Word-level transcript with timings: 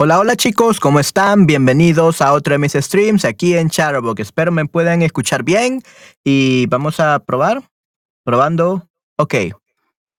Hola, 0.00 0.18
hola 0.18 0.34
chicos, 0.34 0.80
¿cómo 0.80 0.98
están? 0.98 1.46
Bienvenidos 1.46 2.20
a 2.20 2.32
otro 2.32 2.52
de 2.52 2.58
mis 2.58 2.72
streams 2.72 3.24
aquí 3.24 3.56
en 3.56 3.70
Chatterbox. 3.70 4.22
Espero 4.22 4.50
me 4.50 4.66
puedan 4.66 5.02
escuchar 5.02 5.44
bien 5.44 5.82
y 6.24 6.66
vamos 6.66 6.98
a 6.98 7.20
probar. 7.20 7.62
Probando. 8.24 8.88
Ok, 9.16 9.34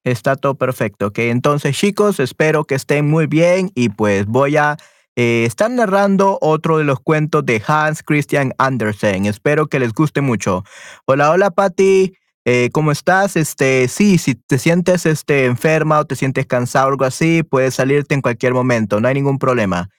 está 0.06 0.38
todo 0.38 0.56
perfecto. 0.56 1.08
Ok, 1.08 1.20
entonces 1.20 1.78
chicos, 1.78 2.22
espero 2.22 2.64
que 2.64 2.76
estén 2.76 3.10
muy 3.10 3.28
bien 3.28 3.70
y 3.76 3.90
pues 3.90 4.28
voy 4.28 4.56
a 4.56 4.78
eh, 5.18 5.44
estar 5.46 5.70
narrando 5.70 6.38
otro 6.40 6.78
de 6.78 6.86
los 6.86 7.02
cuentos 7.02 7.46
de 7.46 7.62
Hans 7.68 8.02
Christian 8.02 8.54
Andersen. 8.58 9.26
Espero 9.26 9.68
que 9.68 9.80
les 9.80 9.92
guste 9.92 10.22
mucho. 10.22 10.64
Hola, 11.06 11.32
hola 11.32 11.52
Patti. 11.52 12.14
Eh, 12.48 12.70
¿Cómo 12.72 12.92
estás? 12.92 13.36
Este, 13.38 13.88
sí, 13.88 14.20
si 14.20 14.36
te 14.36 14.60
sientes 14.60 15.08
este, 15.08 15.46
enferma 15.46 16.00
o 16.00 16.06
te 16.06 16.16
sientes 16.16 16.46
cansado 16.46 16.86
o 16.88 16.92
algo 16.92 17.04
así, 17.06 17.42
puedes 17.42 17.74
salirte 17.74 18.14
en 18.14 18.22
cualquier 18.22 18.54
momento, 18.54 19.02
no 19.02 19.08
hay 19.08 19.16
ningún 19.16 19.40
problema. 19.40 19.90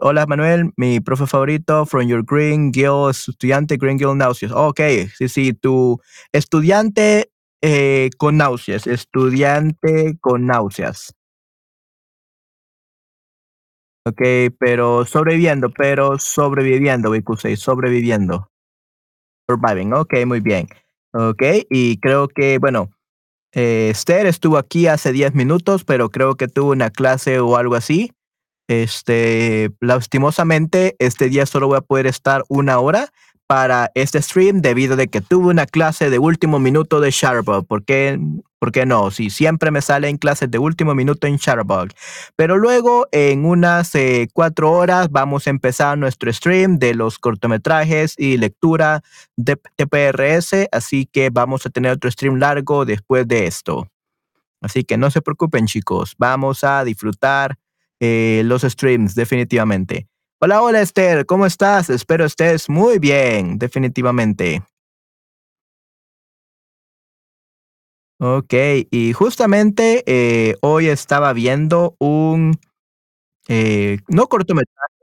hola 0.00 0.26
Manuel, 0.26 0.72
mi 0.76 1.00
profe 1.00 1.26
favorito, 1.26 1.86
from 1.86 2.08
your 2.08 2.24
Green 2.24 2.72
Guild, 2.72 3.10
estudiante 3.10 3.76
Green 3.76 3.96
Guild 3.98 4.16
Náuseas. 4.16 4.52
ok, 4.52 4.80
sí, 5.16 5.28
sí, 5.28 5.52
tu 5.54 6.00
estudiante 6.32 7.30
eh, 7.62 8.10
con 8.18 8.36
náuseas, 8.38 8.88
estudiante 8.88 10.18
con 10.20 10.46
náuseas. 10.46 11.14
Ok, 14.04 14.20
pero 14.58 15.04
sobreviviendo, 15.04 15.70
pero 15.70 16.18
sobreviviendo, 16.18 17.10
Vikusei, 17.12 17.56
sobreviviendo. 17.56 18.50
Surviving, 19.48 19.92
ok, 19.92 20.14
muy 20.26 20.40
bien. 20.40 20.66
Ok, 21.12 21.42
y 21.70 21.98
creo 21.98 22.28
que, 22.28 22.58
bueno, 22.58 22.90
eh, 23.52 23.88
Esther 23.90 24.26
estuvo 24.26 24.58
aquí 24.58 24.86
hace 24.86 25.12
10 25.12 25.34
minutos, 25.34 25.84
pero 25.84 26.10
creo 26.10 26.34
que 26.34 26.48
tuvo 26.48 26.72
una 26.72 26.90
clase 26.90 27.40
o 27.40 27.56
algo 27.56 27.74
así. 27.74 28.12
Este, 28.68 29.70
lastimosamente, 29.80 30.94
este 30.98 31.30
día 31.30 31.46
solo 31.46 31.68
voy 31.68 31.78
a 31.78 31.80
poder 31.80 32.06
estar 32.06 32.44
una 32.48 32.78
hora, 32.78 33.08
para 33.48 33.90
este 33.94 34.20
stream 34.20 34.60
debido 34.60 34.94
a 35.00 35.06
que 35.06 35.22
tuve 35.22 35.48
una 35.48 35.64
clase 35.64 36.10
de 36.10 36.18
último 36.18 36.58
minuto 36.58 37.00
de 37.00 37.10
Shutterbug. 37.10 37.66
¿Por 37.66 37.82
qué, 37.82 38.20
¿Por 38.58 38.72
qué 38.72 38.84
no? 38.84 39.10
Si 39.10 39.30
siempre 39.30 39.70
me 39.70 39.80
salen 39.80 40.18
clases 40.18 40.50
de 40.50 40.58
último 40.58 40.94
minuto 40.94 41.26
en 41.26 41.36
Shutterbug. 41.36 41.88
Pero 42.36 42.58
luego, 42.58 43.08
en 43.10 43.46
unas 43.46 43.94
eh, 43.94 44.28
cuatro 44.34 44.70
horas, 44.70 45.10
vamos 45.10 45.46
a 45.46 45.50
empezar 45.50 45.96
nuestro 45.96 46.30
stream 46.30 46.78
de 46.78 46.94
los 46.94 47.18
cortometrajes 47.18 48.14
y 48.18 48.36
lectura 48.36 49.02
de 49.36 49.56
TPRS. 49.76 50.68
Así 50.70 51.06
que 51.06 51.30
vamos 51.30 51.64
a 51.64 51.70
tener 51.70 51.92
otro 51.92 52.10
stream 52.10 52.36
largo 52.36 52.84
después 52.84 53.26
de 53.26 53.46
esto. 53.46 53.88
Así 54.60 54.84
que 54.84 54.98
no 54.98 55.10
se 55.10 55.22
preocupen, 55.22 55.66
chicos. 55.66 56.16
Vamos 56.18 56.64
a 56.64 56.84
disfrutar 56.84 57.56
eh, 57.98 58.42
los 58.44 58.60
streams, 58.60 59.14
definitivamente. 59.14 60.06
Hola, 60.40 60.62
hola 60.62 60.80
Esther, 60.82 61.26
¿cómo 61.26 61.46
estás? 61.46 61.90
Espero 61.90 62.24
estés 62.24 62.68
muy 62.68 63.00
bien, 63.00 63.58
definitivamente. 63.58 64.62
Ok, 68.20 68.54
y 68.92 69.12
justamente 69.14 70.04
eh, 70.06 70.54
hoy 70.60 70.86
estaba 70.88 71.32
viendo 71.32 71.96
un, 71.98 72.56
eh, 73.48 73.98
no 74.08 74.28
cortometraje, 74.28 74.94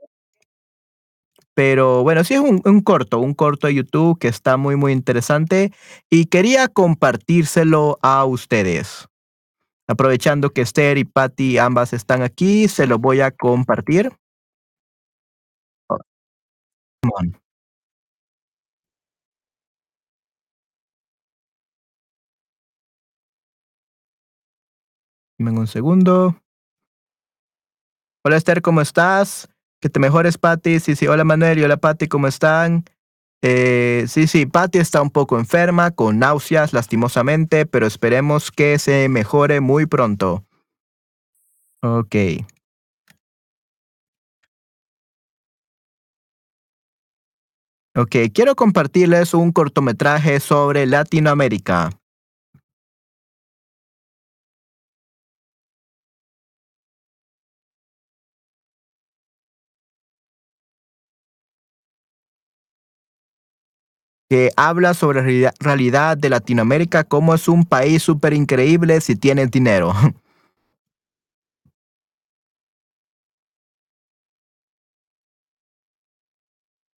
pero 1.54 2.02
bueno, 2.02 2.24
sí 2.24 2.34
es 2.34 2.40
un, 2.40 2.60
un 2.64 2.80
corto, 2.80 3.18
un 3.18 3.34
corto 3.34 3.66
de 3.66 3.74
YouTube 3.74 4.18
que 4.18 4.28
está 4.28 4.56
muy, 4.56 4.76
muy 4.76 4.92
interesante 4.92 5.72
y 6.10 6.26
quería 6.26 6.68
compartírselo 6.68 7.98
a 8.02 8.24
ustedes. 8.24 9.06
Aprovechando 9.88 10.50
que 10.50 10.62
Esther 10.62 10.98
y 10.98 11.04
Patty 11.04 11.58
ambas 11.58 11.92
están 11.92 12.22
aquí, 12.22 12.68
se 12.68 12.86
lo 12.86 12.98
voy 12.98 13.20
a 13.20 13.30
compartir. 13.30 14.12
Come 17.06 17.12
on. 17.18 17.40
Dame 25.38 25.58
un 25.60 25.66
segundo. 25.66 26.36
Hola 28.24 28.36
Esther, 28.36 28.60
¿cómo 28.62 28.80
estás? 28.80 29.48
Que 29.80 29.88
te 29.88 30.00
mejores, 30.00 30.38
Patty. 30.38 30.80
Sí, 30.80 30.96
sí. 30.96 31.06
Hola 31.06 31.22
Manuel 31.22 31.58
y 31.58 31.62
hola 31.62 31.76
Patty, 31.76 32.08
¿cómo 32.08 32.26
están? 32.26 32.84
Eh, 33.42 34.06
sí, 34.08 34.26
sí, 34.26 34.46
Patty 34.46 34.78
está 34.78 35.00
un 35.00 35.10
poco 35.10 35.38
enferma, 35.38 35.92
con 35.92 36.18
náuseas, 36.18 36.72
lastimosamente, 36.72 37.66
pero 37.66 37.86
esperemos 37.86 38.50
que 38.50 38.80
se 38.80 39.08
mejore 39.08 39.60
muy 39.60 39.86
pronto. 39.86 40.44
Ok. 41.82 42.16
Ok, 47.96 48.14
quiero 48.34 48.54
compartirles 48.56 49.32
un 49.32 49.52
cortometraje 49.52 50.38
sobre 50.38 50.84
Latinoamérica. 50.84 51.96
que 64.30 64.50
habla 64.56 64.92
sobre 64.94 65.22
la 65.40 65.54
realidad- 65.60 66.16
de 66.18 66.28
Latinoamérica, 66.30 67.04
cómo 67.04 67.34
es 67.34 67.46
un 67.46 67.64
país 67.64 68.02
súper 68.02 68.32
increíble 68.32 69.00
si 69.00 69.14
tienes 69.14 69.50
dinero. 69.52 69.92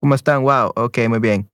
¿Cómo 0.07 0.15
están? 0.15 0.41
Wow, 0.41 0.71
ok, 0.73 0.99
muy 1.09 1.19
bien. 1.19 1.51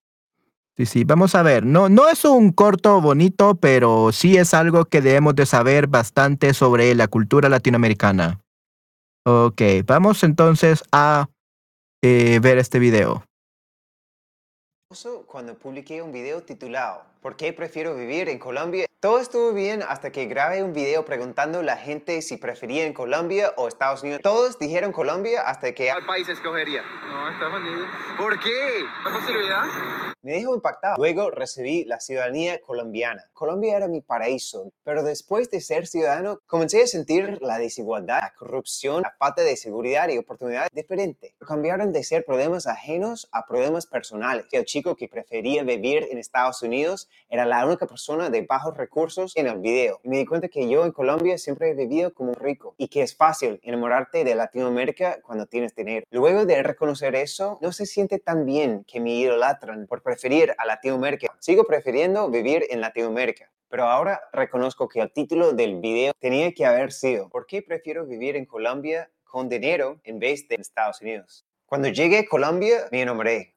Sí, 0.78 0.86
sí, 0.86 1.04
vamos 1.06 1.34
a 1.34 1.42
ver. 1.42 1.66
No, 1.66 1.90
no 1.90 2.08
es 2.08 2.24
un 2.24 2.52
corto 2.52 3.02
bonito, 3.02 3.56
pero 3.56 4.12
sí 4.12 4.38
es 4.38 4.54
algo 4.54 4.86
que 4.86 5.02
debemos 5.02 5.34
de 5.34 5.48
saber 5.48 5.88
bastante 5.88 6.54
sobre 6.54 6.94
la 6.94 7.08
cultura 7.08 7.50
latinoamericana. 7.50 8.44
Ok, 9.26 9.60
vamos 9.88 10.24
entonces 10.24 10.84
a 10.92 11.30
eh, 12.04 12.40
ver 12.44 12.60
este 12.60 12.78
video. 12.78 13.24
cuando 15.26 15.56
publiqué 15.56 16.04
un 16.04 16.12
video 16.12 16.44
titulado 16.44 17.06
¿Por 17.24 17.38
qué 17.38 17.54
prefiero 17.54 17.96
vivir 17.96 18.28
en 18.28 18.38
Colombia? 18.38 18.86
Todo 19.00 19.22
estuvo 19.22 19.54
bien 19.54 19.82
hasta 19.82 20.12
que 20.12 20.26
grabé 20.26 20.62
un 20.62 20.74
video 20.74 21.06
preguntando 21.06 21.60
a 21.60 21.64
la 21.64 21.78
gente 21.78 22.22
si 22.22 22.36
prefería 22.36 22.86
en 22.86 22.94
Colombia 22.94 23.54
o 23.56 23.70
Estados 23.70 24.04
Unidos. 24.04 24.20
Todos 24.22 24.60
dijeron 24.60 24.92
Colombia 24.92 25.42
hasta 25.44 25.74
que 25.74 25.88
¿Cuál 25.88 26.06
país 26.06 26.28
escogería? 26.28 26.84
No, 27.08 27.30
Estados 27.30 27.62
Unidos. 27.62 27.88
¿Por 28.18 28.38
qué? 28.42 28.84
¿La 29.06 29.14
posibilidad? 29.14 29.64
me 30.24 30.32
dejó 30.32 30.56
impactado. 30.56 30.96
Luego 30.98 31.30
recibí 31.30 31.84
la 31.84 32.00
ciudadanía 32.00 32.60
colombiana. 32.62 33.30
Colombia 33.34 33.76
era 33.76 33.88
mi 33.90 34.02
paraíso, 34.02 34.72
pero 34.84 35.04
después 35.04 35.52
de 35.52 35.60
ser 35.60 35.86
ciudadano 35.86 36.40
comencé 36.48 36.82
a 36.82 36.88
sentir 36.88 37.40
la 37.42 37.60
desigualdad, 37.60 38.22
la 38.22 38.34
corrupción, 38.34 39.04
la 39.04 39.14
falta 39.20 39.42
de 39.42 39.58
seguridad 39.58 40.08
y 40.08 40.18
oportunidades 40.18 40.72
diferente. 40.74 41.36
Cambiaron 41.46 41.92
de 41.92 42.04
ser 42.04 42.24
problemas 42.26 42.68
ajenos 42.68 43.28
a 43.34 43.46
problemas 43.46 43.86
personales. 43.86 44.46
El 44.52 44.64
chico 44.64 44.96
que 44.96 45.10
prefería 45.10 45.64
vivir 45.64 46.08
en 46.10 46.18
Estados 46.18 46.64
Unidos 46.64 47.10
era 47.30 47.46
la 47.46 47.66
única 47.66 47.88
persona 47.88 48.30
de 48.30 48.42
bajos 48.42 48.78
recursos 48.78 49.36
en 49.36 49.48
el 49.48 49.60
video. 49.60 50.00
Y 50.04 50.10
me 50.10 50.18
di 50.18 50.26
cuenta 50.26 50.48
que 50.48 50.70
yo 50.70 50.86
en 50.86 50.92
Colombia 50.92 51.38
siempre 51.38 51.70
he 51.70 51.74
vivido 51.74 52.14
como 52.14 52.30
un 52.30 52.36
rico 52.36 52.76
y 52.78 52.88
que 52.88 53.02
es 53.02 53.16
fácil 53.16 53.60
enamorarte 53.64 54.24
de 54.24 54.36
Latinoamérica 54.36 55.20
cuando 55.22 55.46
tienes 55.46 55.76
dinero. 55.76 56.06
Luego 56.12 56.46
de 56.46 56.62
reconocer 56.62 57.16
eso, 57.16 57.58
no 57.62 57.72
se 57.72 57.86
siente 57.86 58.20
tan 58.20 58.46
bien 58.46 58.84
que 58.86 59.00
me 59.00 59.12
idolatran 59.16 59.88
por 59.88 60.02
preferir 60.04 60.54
a 60.58 60.66
Latinoamérica. 60.66 61.36
Sigo 61.40 61.64
prefiriendo 61.64 62.30
vivir 62.30 62.66
en 62.70 62.82
Latinoamérica. 62.82 63.50
Pero 63.70 63.86
ahora 63.86 64.22
reconozco 64.32 64.88
que 64.88 65.02
el 65.02 65.12
título 65.12 65.54
del 65.54 65.80
video 65.80 66.14
tenía 66.20 66.52
que 66.52 66.64
haber 66.64 66.92
sido 66.92 67.30
¿Por 67.30 67.48
qué 67.48 67.64
prefiero 67.64 68.06
vivir 68.06 68.36
en 68.36 68.46
Colombia 68.46 69.10
con 69.24 69.50
dinero 69.50 70.00
en 70.04 70.20
vez 70.20 70.48
de 70.48 70.56
en 70.56 70.62
Estados 70.62 71.02
Unidos? 71.02 71.44
Cuando 71.66 71.88
llegué 71.88 72.20
a 72.20 72.26
Colombia 72.28 72.88
me 72.92 73.02
enamoré. 73.02 73.53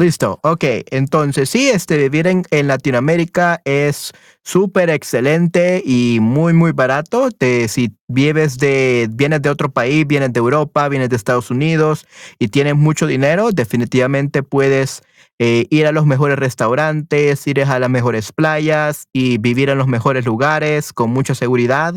Listo, 0.00 0.38
ok. 0.44 0.64
Entonces, 0.92 1.50
sí, 1.50 1.68
este, 1.70 1.96
vivir 1.98 2.28
en, 2.28 2.44
en 2.52 2.68
Latinoamérica 2.68 3.60
es 3.64 4.12
súper 4.44 4.90
excelente 4.90 5.82
y 5.84 6.18
muy, 6.20 6.52
muy 6.52 6.70
barato. 6.70 7.30
Te- 7.32 7.66
si 7.66 7.96
vives 8.06 8.58
de, 8.58 9.08
vienes 9.10 9.42
de 9.42 9.50
otro 9.50 9.70
país, 9.72 10.06
vienes 10.06 10.32
de 10.32 10.38
Europa, 10.38 10.88
vienes 10.88 11.08
de 11.10 11.16
Estados 11.16 11.50
Unidos 11.50 12.06
y 12.38 12.46
tienes 12.48 12.76
mucho 12.76 13.08
dinero, 13.08 13.50
definitivamente 13.50 14.44
puedes 14.44 15.02
eh, 15.40 15.66
ir 15.70 15.86
a 15.88 15.92
los 15.92 16.06
mejores 16.06 16.38
restaurantes, 16.38 17.44
ir 17.48 17.64
a 17.64 17.78
las 17.80 17.90
mejores 17.90 18.30
playas 18.32 19.08
y 19.12 19.38
vivir 19.38 19.68
en 19.68 19.78
los 19.78 19.88
mejores 19.88 20.24
lugares 20.24 20.92
con 20.92 21.10
mucha 21.10 21.34
seguridad. 21.34 21.94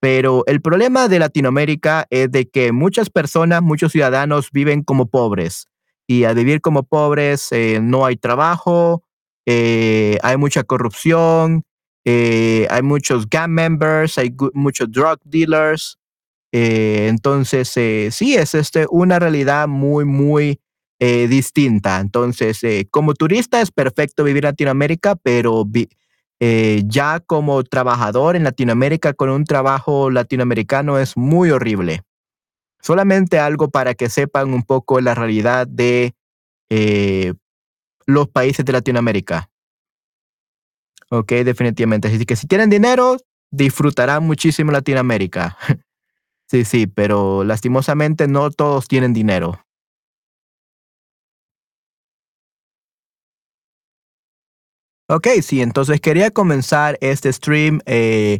Pero 0.00 0.44
el 0.46 0.60
problema 0.60 1.08
de 1.08 1.18
Latinoamérica 1.20 2.06
es 2.10 2.30
de 2.30 2.48
que 2.48 2.72
muchas 2.72 3.10
personas, 3.10 3.62
muchos 3.62 3.92
ciudadanos 3.92 4.50
viven 4.52 4.82
como 4.84 5.06
pobres 5.08 5.68
y 6.06 6.24
al 6.24 6.34
vivir 6.34 6.60
como 6.60 6.82
pobres 6.82 7.48
eh, 7.52 7.78
no 7.80 8.04
hay 8.04 8.16
trabajo, 8.16 9.04
eh, 9.46 10.18
hay 10.22 10.36
mucha 10.36 10.62
corrupción, 10.64 11.64
eh, 12.04 12.66
hay 12.70 12.82
muchos 12.82 13.28
gang 13.28 13.50
members, 13.50 14.18
hay 14.18 14.34
muchos 14.54 14.90
drug 14.90 15.18
dealers. 15.24 15.98
entonces, 16.52 17.68
sí, 18.14 18.34
es 18.34 18.54
este, 18.54 18.86
una 18.90 19.18
realidad 19.18 19.68
muy, 19.68 20.04
muy 20.04 20.60
distinta. 21.00 21.98
Entonces, 21.98 22.60
como 22.90 23.14
turista 23.14 23.60
es 23.60 23.72
perfecto 23.72 24.22
vivir 24.22 24.44
en 24.44 24.50
Latinoamérica, 24.50 25.16
pero 25.16 25.64
ya 26.84 27.20
como 27.20 27.64
trabajador 27.64 28.36
en 28.36 28.44
Latinoamérica 28.44 29.12
con 29.14 29.30
un 29.30 29.44
trabajo 29.44 30.10
latinoamericano 30.10 30.98
es 30.98 31.16
muy 31.16 31.50
horrible. 31.50 32.02
Solamente 32.82 33.38
algo 33.38 33.70
para 33.70 33.94
que 33.94 34.08
sepan 34.08 34.52
un 34.52 34.64
poco 34.64 35.00
la 35.00 35.14
realidad 35.14 35.66
de 35.68 36.14
eh, 36.68 37.32
los 38.06 38.28
países 38.28 38.64
de 38.64 38.72
Latinoamérica. 38.72 39.48
Ok, 41.10 41.32
definitivamente. 41.44 42.08
Así 42.08 42.24
que 42.24 42.36
si 42.36 42.46
tienen 42.46 42.70
dinero, 42.70 43.18
disfrutarán 43.50 44.24
muchísimo 44.24 44.72
Latinoamérica. 44.72 45.56
sí, 46.50 46.64
sí, 46.64 46.86
pero 46.86 47.44
lastimosamente 47.44 48.26
no 48.26 48.50
todos 48.50 48.88
tienen 48.88 49.12
dinero. 49.12 49.64
Ok, 55.08 55.28
sí, 55.42 55.60
entonces 55.60 56.00
quería 56.00 56.30
comenzar 56.30 56.96
este 57.02 57.30
stream 57.32 57.80
eh, 57.84 58.38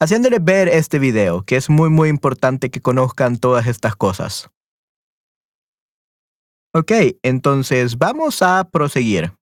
haciéndoles 0.00 0.42
ver 0.42 0.68
este 0.68 0.98
video, 0.98 1.42
que 1.42 1.56
es 1.56 1.68
muy, 1.70 1.90
muy 1.90 2.08
importante 2.08 2.70
que 2.70 2.80
conozcan 2.80 3.38
todas 3.38 3.66
estas 3.66 3.94
cosas. 3.96 4.50
Ok, 6.72 6.92
entonces 7.22 7.98
vamos 7.98 8.42
a 8.42 8.64
proseguir. 8.70 9.32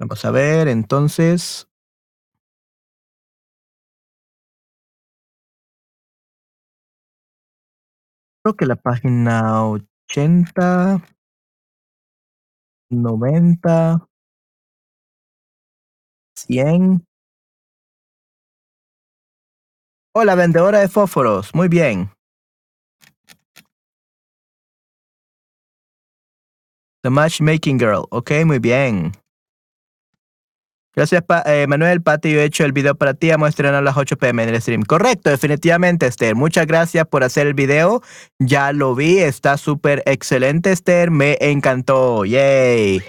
Vamos 0.00 0.24
a 0.24 0.30
ver, 0.30 0.68
entonces. 0.68 1.68
Creo 8.42 8.56
que 8.56 8.66
la 8.66 8.76
página 8.76 9.62
80, 10.08 11.02
90, 12.90 14.06
100. 16.36 17.04
Hola, 20.16 20.34
vendedora 20.36 20.80
de 20.80 20.88
fósforos. 20.88 21.54
Muy 21.54 21.68
bien. 21.68 22.10
The 27.02 27.10
Matchmaking 27.10 27.78
Girl. 27.78 28.06
Ok, 28.10 28.30
muy 28.46 28.58
bien. 28.58 29.12
Gracias, 30.96 31.22
Pa- 31.22 31.42
eh, 31.46 31.66
Manuel. 31.66 32.02
Pati, 32.02 32.32
yo 32.32 32.40
he 32.40 32.44
hecho 32.44 32.64
el 32.64 32.72
video 32.72 32.94
para 32.94 33.14
ti. 33.14 33.30
Vamos 33.30 33.46
a 33.46 33.48
estrenar 33.50 33.74
a 33.74 33.82
las 33.82 33.96
8 33.96 34.16
pm 34.16 34.44
en 34.44 34.50
el 34.50 34.60
stream. 34.62 34.82
Correcto, 34.82 35.28
definitivamente, 35.30 36.06
Esther. 36.06 36.36
Muchas 36.36 36.66
gracias 36.66 37.04
por 37.06 37.24
hacer 37.24 37.46
el 37.48 37.54
video. 37.54 38.00
Ya 38.38 38.72
lo 38.72 38.94
vi. 38.94 39.18
Está 39.18 39.56
súper 39.56 40.02
excelente, 40.06 40.70
Esther. 40.70 41.10
Me 41.10 41.36
encantó. 41.40 42.24
Yay. 42.24 43.02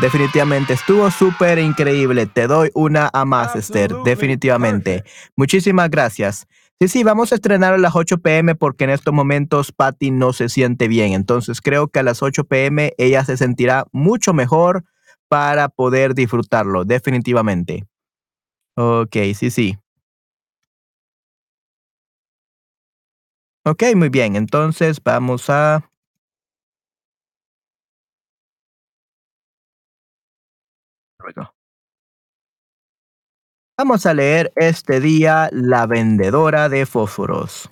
Definitivamente 0.00 0.72
estuvo 0.72 1.10
súper 1.10 1.58
increíble. 1.58 2.26
Te 2.26 2.46
doy 2.46 2.70
una 2.74 3.10
a 3.12 3.24
más, 3.24 3.54
Esther. 3.54 3.92
Definitivamente. 4.04 5.04
Muchísimas 5.36 5.90
gracias. 5.90 6.46
Sí, 6.80 6.88
sí, 6.88 7.04
vamos 7.04 7.30
a 7.30 7.34
estrenar 7.34 7.74
a 7.74 7.78
las 7.78 7.94
8 7.94 8.18
pm 8.18 8.54
porque 8.54 8.84
en 8.84 8.90
estos 8.90 9.12
momentos 9.12 9.70
Patty 9.70 10.10
no 10.10 10.32
se 10.32 10.48
siente 10.48 10.88
bien. 10.88 11.12
Entonces 11.12 11.60
creo 11.60 11.88
que 11.88 11.98
a 11.98 12.02
las 12.02 12.22
8 12.22 12.44
pm 12.44 12.94
ella 12.96 13.22
se 13.24 13.36
sentirá 13.36 13.84
mucho 13.92 14.32
mejor 14.32 14.84
para 15.30 15.68
poder 15.68 16.14
disfrutarlo, 16.14 16.84
definitivamente. 16.84 17.86
Ok, 18.76 19.16
sí, 19.34 19.50
sí. 19.50 19.78
Ok, 23.64 23.82
muy 23.94 24.08
bien. 24.08 24.36
Entonces 24.36 25.02
vamos 25.04 25.50
a... 25.50 25.90
Vamos 33.78 34.06
a 34.06 34.14
leer 34.14 34.52
este 34.56 35.00
día 35.00 35.48
La 35.52 35.86
vendedora 35.86 36.68
de 36.68 36.86
fósforos. 36.86 37.70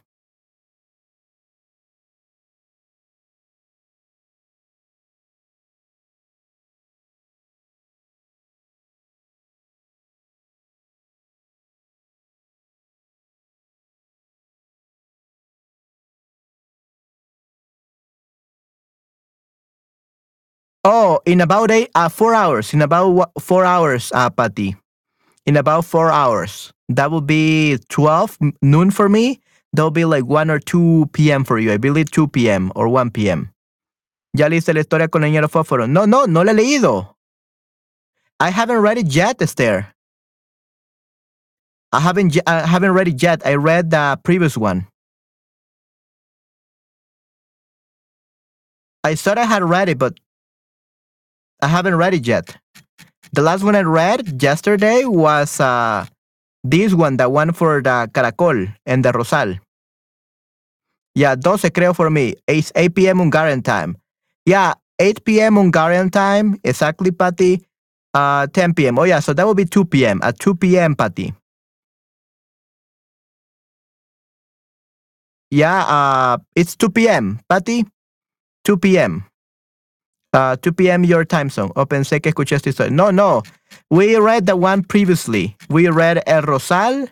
In 21.27 21.41
about 21.41 21.71
eight, 21.71 21.91
uh, 21.95 22.09
four 22.09 22.35
hours. 22.35 22.75
In 22.75 22.83
about 22.83 23.31
four 23.41 23.65
hours, 23.65 24.13
uh, 24.15 24.31
Patty. 24.31 24.77
In 25.47 25.57
about 25.57 25.85
four 25.85 26.11
hours. 26.11 26.73
That 26.89 27.11
will 27.11 27.21
be 27.21 27.79
12 27.89 28.39
noon 28.63 28.91
for 28.91 29.09
me. 29.09 29.41
That'll 29.73 29.91
be 29.91 30.05
like 30.05 30.25
1 30.25 30.51
or 30.51 30.59
2 30.59 31.11
p.m. 31.13 31.45
for 31.45 31.59
you. 31.59 31.73
I 31.73 31.77
believe 31.77 32.11
2 32.11 32.29
p.m. 32.29 32.73
or 32.75 32.89
1 32.89 33.11
p.m. 33.11 33.53
Ya 34.35 34.49
leíste 34.49 34.73
la 34.75 34.81
historia 34.81 35.09
con 35.09 35.25
el 35.25 35.31
niño 35.31 35.49
fósforo. 35.49 35.87
No, 35.89 36.07
no, 36.07 36.27
no 36.27 36.43
la 36.43 36.53
he 36.53 36.57
leído. 36.57 37.15
I 38.41 38.51
haven't 38.51 38.79
read 38.79 38.99
it 38.99 39.09
yet, 39.09 39.43
Esther. 39.43 39.93
I 41.93 42.01
haven't, 42.01 42.39
I 42.47 42.67
haven't 42.67 42.93
read 42.93 43.09
it 43.09 43.23
yet. 43.23 43.45
I 43.45 43.55
read 43.55 43.91
the 43.91 44.19
previous 44.23 44.57
one. 44.57 44.87
I 49.03 49.15
thought 49.15 49.39
I 49.39 49.45
had 49.45 49.65
read 49.65 49.89
it, 49.89 49.99
but 49.99 50.19
I 51.61 51.69
haven't 51.69 51.97
read 51.97 52.15
it 52.15 52.27
yet. 52.27 52.57
The 53.33 53.43
last 53.43 53.63
one 53.65 53.75
I 53.75 53.83
read 53.83 54.43
yesterday 54.43 55.05
was 55.05 55.61
uh, 55.61 56.07
this 56.65 56.95
one, 56.95 57.17
the 57.17 57.29
one 57.29 57.53
for 57.53 57.83
the 57.83 58.09
Caracol 58.13 58.73
and 58.87 59.05
the 59.05 59.13
Rosal. 59.13 59.59
Yeah, 61.15 61.35
12 61.35 61.63
creo 61.75 61.95
for 61.95 62.11
me. 62.11 62.35
It's 62.47 62.71
8 62.77 62.95
p.m. 62.95 63.19
Hungarian 63.19 63.63
time. 63.63 63.97
Yeah, 64.47 64.75
8 64.99 65.25
p.m. 65.25 65.57
Hungarian 65.57 66.11
time, 66.11 66.59
exactly, 66.65 67.11
Patty. 67.11 67.63
Uh, 68.15 68.47
10 68.47 68.75
p.m. 68.75 68.99
Oh, 68.99 69.05
yeah, 69.05 69.21
so 69.21 69.33
that 69.35 69.45
will 69.45 69.55
be 69.55 69.65
2 69.65 69.85
p.m. 69.85 70.21
At 70.23 70.39
2 70.39 70.55
p.m., 70.55 70.95
Patty. 70.95 71.35
Yeah, 75.51 75.85
uh, 75.85 76.39
it's 76.55 76.77
2 76.77 76.91
p.m., 76.91 77.41
Patty. 77.49 77.85
2 78.65 78.77
p.m. 78.79 79.25
Uh, 80.33 80.57
2 80.57 80.73
p.m. 80.73 81.05
your 81.05 81.25
time 81.25 81.49
zone. 81.49 81.71
Oh, 81.75 81.87
pensé 81.87 82.21
que 82.21 82.31
escuché 82.31 82.57
esta 82.57 82.69
historia. 82.71 82.93
No, 82.93 83.11
no. 83.11 83.43
We 83.91 84.17
read 84.19 84.47
the 84.47 84.57
one 84.57 84.83
previously. 84.83 85.57
We 85.71 85.89
read 85.89 86.23
El 86.27 86.43
Rosal 86.43 87.09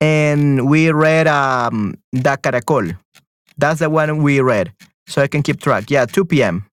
and 0.00 0.68
we 0.68 0.92
read 0.92 1.26
um, 1.26 1.94
Da 2.14 2.36
Caracol. 2.36 2.96
That's 3.58 3.80
the 3.80 3.90
one 3.90 4.22
we 4.22 4.40
read. 4.40 4.72
So 5.08 5.22
I 5.22 5.26
can 5.26 5.42
keep 5.42 5.60
track. 5.60 5.90
Yeah, 5.90 6.06
2 6.06 6.24
p.m. 6.24 6.66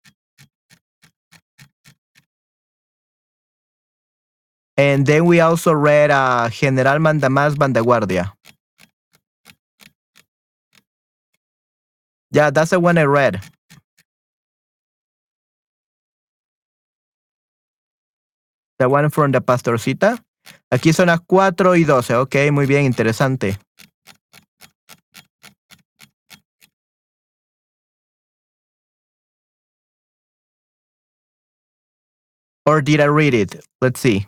And 4.76 5.06
then 5.06 5.26
we 5.26 5.40
also 5.40 5.73
read 5.73 6.11
uh, 6.11 6.49
General 6.50 6.99
Mandamás 6.99 7.54
Vanguardia. 7.56 8.32
Yeah, 12.32 12.50
that's 12.50 12.70
the 12.70 12.80
one 12.80 12.99
I 12.99 13.04
read. 13.04 13.40
The 18.81 18.89
one 18.89 19.11
from 19.11 19.33
the 19.33 19.43
Pastorcita. 19.43 20.19
Aquí 20.73 20.95
son 20.95 21.09
las 21.09 21.21
4 21.27 21.77
y 21.77 21.85
12. 21.85 22.17
Ok, 22.17 22.37
muy 22.51 22.67
bien, 22.67 22.87
interesante. 22.87 23.59
Or 32.67 32.83
did 32.83 33.01
I 33.01 33.09
read 33.09 33.35
it? 33.35 33.63
Let's 33.83 34.01
see. 34.01 34.27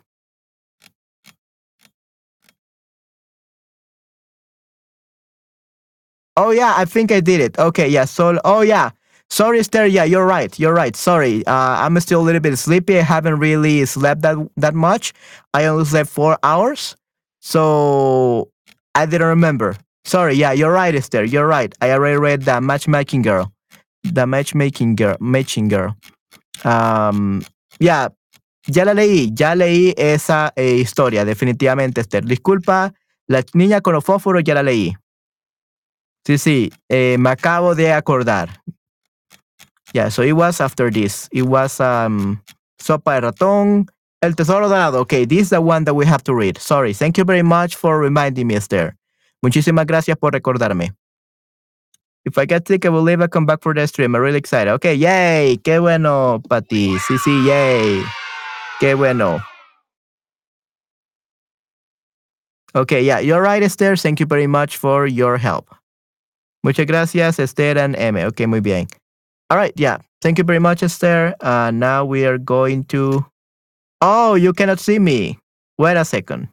Oh 6.37 6.53
yeah, 6.53 6.75
I 6.77 6.85
think 6.85 7.13
I 7.13 7.21
did 7.21 7.41
it. 7.41 7.59
Okay, 7.59 7.89
yeah. 7.89 8.05
So, 8.07 8.39
oh 8.45 8.63
yeah. 8.63 8.91
Sorry, 9.33 9.61
Esther. 9.61 9.87
Yeah, 9.87 10.05
you're 10.05 10.27
right. 10.27 10.53
You're 10.61 10.75
right. 10.75 10.95
Sorry. 10.95 11.43
Uh, 11.47 11.81
I'm 11.81 11.99
still 12.01 12.21
a 12.21 12.27
little 12.29 12.43
bit 12.43 12.55
sleepy. 12.59 12.99
I 12.99 13.03
haven't 13.03 13.39
really 13.39 13.83
slept 13.87 14.21
that 14.21 14.37
that 14.59 14.75
much. 14.75 15.15
I 15.55 15.65
only 15.65 15.87
slept 15.87 16.11
four 16.11 16.37
hours, 16.43 16.97
so 17.41 18.51
I 18.95 19.07
didn't 19.07 19.29
remember. 19.29 19.75
Sorry. 20.05 20.35
Yeah, 20.35 20.53
you're 20.53 20.71
right, 20.71 20.95
Esther. 20.95 21.25
You're 21.25 21.47
right. 21.47 21.73
I 21.81 21.93
already 21.93 22.19
read 22.19 22.43
the 22.43 22.61
matchmaking 22.61 23.23
girl, 23.23 23.51
the 24.05 24.27
matchmaking 24.27 24.97
girl, 24.97 25.17
matching 25.19 25.69
girl. 25.69 25.97
Um, 26.63 27.43
yeah, 27.81 28.09
ya 28.69 28.85
la 28.85 28.93
leí. 28.93 29.33
Ya 29.33 29.55
leí 29.55 29.95
esa 29.97 30.53
eh, 30.57 30.77
historia. 30.77 31.25
Definitivamente, 31.25 32.03
Esther. 32.03 32.27
Disculpa. 32.27 32.93
La 33.29 33.43
niña 33.55 33.81
con 33.81 33.95
los 33.95 34.05
fósforos 34.05 34.45
ya 34.45 34.53
la 34.53 34.63
leí. 34.63 34.95
Sí, 36.27 36.37
sí, 36.37 36.71
eh, 36.91 37.17
me 37.19 37.31
acabo 37.31 37.75
de 37.75 37.95
acordar. 37.95 38.61
Yeah, 39.93 40.09
so 40.09 40.23
it 40.23 40.33
was 40.33 40.61
after 40.61 40.91
this. 40.91 41.29
It 41.33 41.43
was 41.43 41.79
um, 41.81 42.41
Sopa 42.81 43.21
de 43.21 43.27
Ratón, 43.31 43.89
El 44.23 44.33
Tesoro 44.33 44.69
Dorado. 44.69 45.01
Okay, 45.01 45.25
this 45.25 45.43
is 45.43 45.51
the 45.51 45.61
one 45.61 45.85
that 45.85 45.95
we 45.95 46.07
have 46.07 46.25
to 46.25 46.35
read. 46.35 46.59
Sorry. 46.59 46.93
Thank 46.93 47.19
you 47.19 47.25
very 47.25 47.43
much 47.43 47.77
for 47.77 47.99
reminding 47.99 48.47
me, 48.47 48.55
Esther. 48.55 48.97
Muchísimas 49.45 49.87
gracias 49.87 50.17
por 50.19 50.31
recordarme. 50.31 50.93
If 52.25 52.39
I 52.39 52.47
get 52.47 52.69
sick, 52.69 52.87
I 52.87 52.89
will 52.89 53.03
leave. 53.03 53.21
I 53.21 53.27
come 53.27 53.47
back 53.47 53.63
for 53.63 53.75
the 53.75 53.87
stream. 53.87 54.15
I'm 54.15 54.23
really 54.23 54.39
excited. 54.39 54.71
Okay, 54.75 54.95
yay. 54.95 55.59
Qué 55.63 55.81
bueno, 55.81 56.41
Pati. 56.49 56.97
Sí, 56.99 57.19
sí, 57.19 57.45
yay. 57.45 58.03
Qué 58.81 58.95
bueno. 58.97 59.43
Okay, 62.75 63.05
yeah, 63.05 63.19
you're 63.19 63.43
right, 63.43 63.63
Esther. 63.63 63.97
Thank 63.97 64.21
you 64.21 64.27
very 64.27 64.47
much 64.47 64.79
for 64.79 65.07
your 65.07 65.37
help. 65.37 65.75
Muchas 66.65 66.87
gracias, 66.87 67.39
Esther 67.39 67.77
and 67.77 67.95
M. 67.97 68.17
Okay, 68.17 68.47
muy 68.47 68.61
bien. 68.61 68.87
All 69.51 69.59
right, 69.59 69.73
yeah. 69.77 69.99
Thank 70.23 70.39
you 70.39 70.45
very 70.45 70.59
much, 70.59 70.83
Esther. 70.83 71.35
Uh, 71.41 71.71
now 71.73 72.05
we 72.05 72.25
are 72.25 72.39
going 72.39 72.85
to. 72.85 73.25
Oh, 74.01 74.35
you 74.35 74.53
cannot 74.53 74.81
see 74.81 74.99
me. 74.99 75.39
Wait 75.79 75.97
a 75.97 76.05
second. 76.05 76.49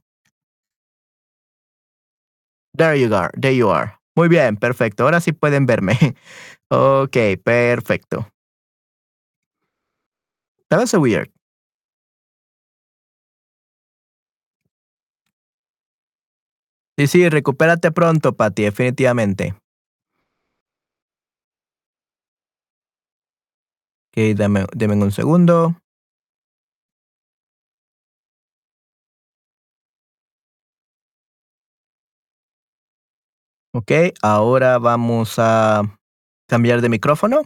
There 2.74 2.96
you 2.96 3.14
are. 3.14 3.32
There 3.38 3.52
you 3.54 3.70
are. 3.70 4.00
Muy 4.16 4.28
bien, 4.28 4.58
perfecto. 4.58 5.04
Ahora 5.06 5.20
sí 5.22 5.32
pueden 5.34 5.66
verme. 5.66 5.98
ok, 6.70 7.38
perfecto. 7.44 8.28
That 10.70 10.80
was 10.80 10.92
so 10.92 11.00
weird. 11.00 11.32
Sí, 16.98 17.08
sí, 17.08 17.30
recupérate 17.30 17.92
pronto, 17.92 18.36
Pati, 18.36 18.64
definitivamente. 18.64 19.56
Dame, 24.36 24.66
deme 24.76 24.96
un 24.96 25.12
segundo. 25.12 25.76
Ok, 33.74 33.92
ahora 34.22 34.78
vamos 34.80 35.36
a 35.38 35.84
cambiar 36.48 36.82
de 36.82 36.90
micrófono. 36.90 37.44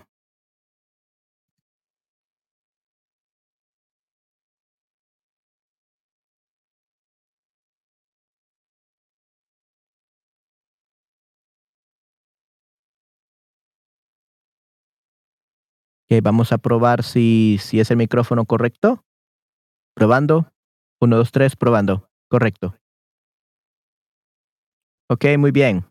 Vamos 16.22 16.52
a 16.52 16.58
probar 16.58 17.04
si, 17.04 17.58
si 17.62 17.80
es 17.80 17.90
el 17.92 17.98
micrófono 17.98 18.46
correcto. 18.46 19.04
Probando. 19.96 20.52
Uno, 21.00 21.18
dos, 21.18 21.32
tres, 21.32 21.56
probando. 21.56 22.10
Correcto. 22.30 22.76
Ok, 25.10 25.26
muy 25.38 25.52
bien. 25.52 25.86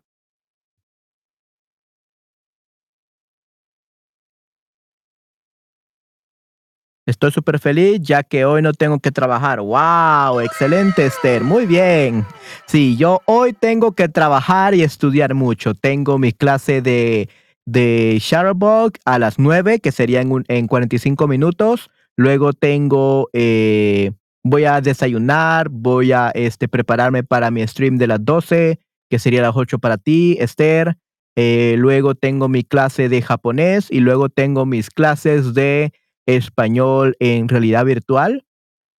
Estoy 7.05 7.31
súper 7.31 7.59
feliz 7.59 7.99
ya 8.01 8.23
que 8.23 8.45
hoy 8.45 8.61
no 8.61 8.71
tengo 8.71 8.99
que 8.99 9.11
trabajar. 9.11 9.59
¡Wow! 9.59 10.39
Excelente, 10.39 11.05
Esther. 11.05 11.43
Muy 11.43 11.65
bien. 11.65 12.25
Sí, 12.65 12.95
yo 12.95 13.21
hoy 13.25 13.51
tengo 13.51 13.91
que 13.91 14.07
trabajar 14.07 14.73
y 14.73 14.83
estudiar 14.83 15.33
mucho. 15.33 15.73
Tengo 15.73 16.17
mi 16.17 16.31
clase 16.31 16.81
de, 16.81 17.29
de 17.65 18.17
Shutterbug 18.19 18.93
a 19.05 19.19
las 19.19 19.39
9, 19.39 19.79
que 19.79 19.91
sería 19.91 20.21
en, 20.21 20.31
un, 20.31 20.45
en 20.47 20.67
45 20.67 21.27
minutos. 21.27 21.89
Luego 22.15 22.53
tengo, 22.53 23.29
eh, 23.33 24.11
voy 24.43 24.65
a 24.65 24.81
desayunar, 24.81 25.69
voy 25.69 26.11
a 26.11 26.29
este, 26.29 26.67
prepararme 26.67 27.23
para 27.23 27.51
mi 27.51 27.65
stream 27.67 27.97
de 27.97 28.07
las 28.07 28.23
12, 28.23 28.79
que 29.09 29.19
sería 29.19 29.41
las 29.41 29.55
8 29.55 29.79
para 29.79 29.97
ti, 29.97 30.37
Esther. 30.39 30.97
Eh, 31.35 31.75
luego 31.77 32.13
tengo 32.13 32.47
mi 32.47 32.63
clase 32.63 33.09
de 33.09 33.21
japonés 33.21 33.87
y 33.89 34.01
luego 34.01 34.29
tengo 34.29 34.65
mis 34.67 34.91
clases 34.91 35.55
de 35.55 35.91
español 36.27 37.15
en 37.19 37.49
realidad 37.49 37.85
virtual. 37.85 38.45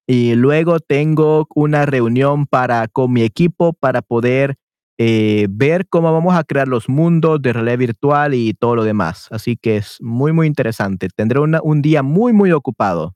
Y 0.07 0.35
luego 0.35 0.79
tengo 0.79 1.47
una 1.55 1.85
reunión 1.85 2.45
para, 2.45 2.87
con 2.87 3.11
mi 3.11 3.23
equipo 3.23 3.73
para 3.73 4.01
poder 4.01 4.57
eh, 4.97 5.47
ver 5.49 5.87
cómo 5.87 6.13
vamos 6.13 6.35
a 6.35 6.43
crear 6.43 6.67
los 6.67 6.87
mundos 6.89 7.41
de 7.41 7.53
realidad 7.53 7.77
virtual 7.77 8.33
y 8.33 8.53
todo 8.53 8.75
lo 8.75 8.83
demás. 8.83 9.27
Así 9.31 9.57
que 9.57 9.77
es 9.77 9.97
muy, 10.01 10.31
muy 10.31 10.47
interesante. 10.47 11.09
Tendré 11.15 11.39
un 11.39 11.81
día 11.81 12.03
muy, 12.03 12.33
muy 12.33 12.51
ocupado. 12.51 13.15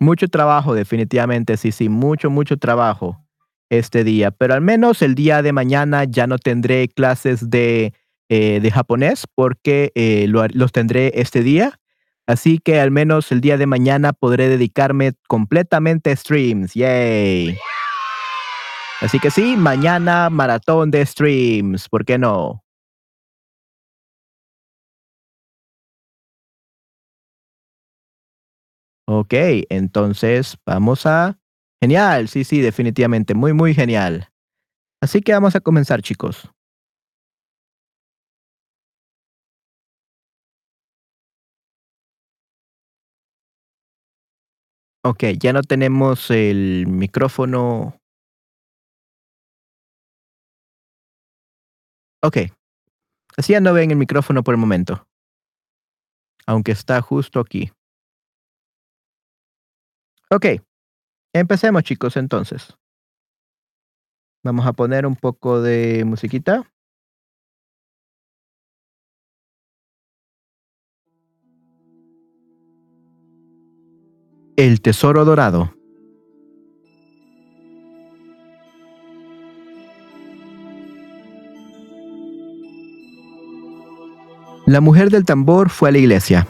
Mucho 0.00 0.28
trabajo, 0.28 0.74
definitivamente, 0.74 1.56
sí, 1.56 1.70
sí, 1.70 1.88
mucho, 1.88 2.30
mucho 2.30 2.56
trabajo 2.56 3.24
este 3.70 4.04
día. 4.04 4.30
Pero 4.30 4.54
al 4.54 4.60
menos 4.60 5.02
el 5.02 5.14
día 5.14 5.42
de 5.42 5.52
mañana 5.52 6.04
ya 6.04 6.26
no 6.26 6.38
tendré 6.38 6.88
clases 6.88 7.50
de 7.50 7.92
eh, 8.34 8.60
de 8.60 8.70
japonés 8.70 9.26
porque 9.34 9.92
eh, 9.94 10.26
los 10.26 10.72
tendré 10.72 11.12
este 11.16 11.42
día. 11.42 11.78
Así 12.26 12.58
que 12.58 12.80
al 12.80 12.90
menos 12.90 13.30
el 13.30 13.42
día 13.42 13.58
de 13.58 13.66
mañana 13.66 14.14
podré 14.14 14.48
dedicarme 14.48 15.12
completamente 15.28 16.12
a 16.12 16.16
streams. 16.16 16.72
Yay. 16.72 17.58
Así 19.02 19.18
que 19.18 19.32
sí, 19.32 19.56
mañana 19.56 20.30
maratón 20.30 20.92
de 20.92 21.04
streams. 21.04 21.88
¿Por 21.88 22.04
qué 22.04 22.18
no? 22.18 22.62
Ok, 29.08 29.34
entonces 29.70 30.56
vamos 30.64 31.06
a... 31.06 31.36
Genial, 31.82 32.28
sí, 32.28 32.44
sí, 32.44 32.60
definitivamente, 32.60 33.34
muy, 33.34 33.52
muy 33.52 33.74
genial. 33.74 34.28
Así 35.02 35.20
que 35.20 35.32
vamos 35.32 35.56
a 35.56 35.60
comenzar, 35.60 36.00
chicos. 36.02 36.48
Ok, 45.04 45.24
ya 45.40 45.52
no 45.52 45.62
tenemos 45.62 46.30
el 46.30 46.86
micrófono. 46.86 48.00
Ok. 52.24 52.36
Así 53.36 53.52
ya 53.52 53.60
no 53.60 53.72
ven 53.72 53.90
el 53.90 53.96
micrófono 53.96 54.44
por 54.44 54.54
el 54.54 54.60
momento. 54.60 55.06
Aunque 56.46 56.72
está 56.72 57.00
justo 57.00 57.40
aquí. 57.40 57.72
Ok. 60.30 60.46
Empecemos 61.34 61.82
chicos 61.82 62.16
entonces. 62.16 62.76
Vamos 64.44 64.66
a 64.66 64.72
poner 64.72 65.06
un 65.06 65.16
poco 65.16 65.60
de 65.60 66.04
musiquita. 66.04 66.72
El 74.56 74.80
Tesoro 74.80 75.24
Dorado. 75.24 75.81
La 84.72 84.80
mujer 84.80 85.10
del 85.10 85.26
tambor 85.26 85.68
fue 85.68 85.90
a 85.90 85.92
la 85.92 85.98
iglesia. 85.98 86.48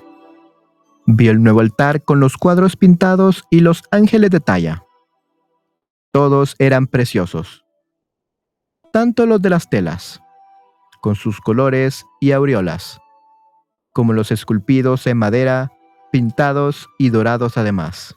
Vio 1.07 1.33
el 1.33 1.43
nuevo 1.43 1.59
altar 1.59 2.05
con 2.05 2.21
los 2.21 2.37
cuadros 2.37 2.77
pintados 2.77 3.43
y 3.51 3.59
los 3.59 3.83
ángeles 3.91 4.31
de 4.31 4.39
talla. 4.39 4.85
Todos 6.13 6.55
eran 6.61 6.87
preciosos, 6.87 7.65
tanto 8.93 9.27
los 9.27 9.43
de 9.43 9.51
las 9.51 9.69
telas, 9.69 10.23
con 11.01 11.17
sus 11.17 11.41
colores 11.41 12.07
y 12.21 12.31
aureolas, 12.31 13.01
como 13.93 14.13
los 14.13 14.31
esculpidos 14.31 15.05
en 15.09 15.19
madera 15.19 15.73
pintados 16.13 16.89
y 17.01 17.11
dorados 17.11 17.59
además. 17.59 18.15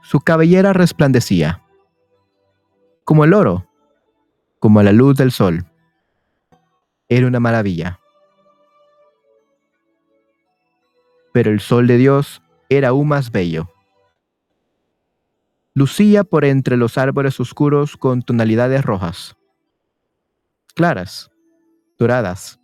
Su 0.00 0.20
cabellera 0.20 0.72
resplandecía, 0.72 1.62
como 3.04 3.24
el 3.24 3.34
oro, 3.34 3.68
como 4.58 4.82
la 4.82 4.92
luz 4.92 5.16
del 5.16 5.32
sol. 5.32 5.66
Era 7.08 7.26
una 7.26 7.40
maravilla. 7.40 8.00
Pero 11.32 11.50
el 11.50 11.60
sol 11.60 11.86
de 11.86 11.96
Dios 11.96 12.42
era 12.68 12.88
aún 12.88 13.08
más 13.08 13.30
bello. 13.30 13.70
Lucía 15.74 16.22
por 16.22 16.44
entre 16.44 16.76
los 16.76 16.98
árboles 16.98 17.40
oscuros 17.40 17.96
con 17.96 18.22
tonalidades 18.22 18.84
rojas, 18.84 19.36
claras, 20.76 21.32
doradas, 21.98 22.60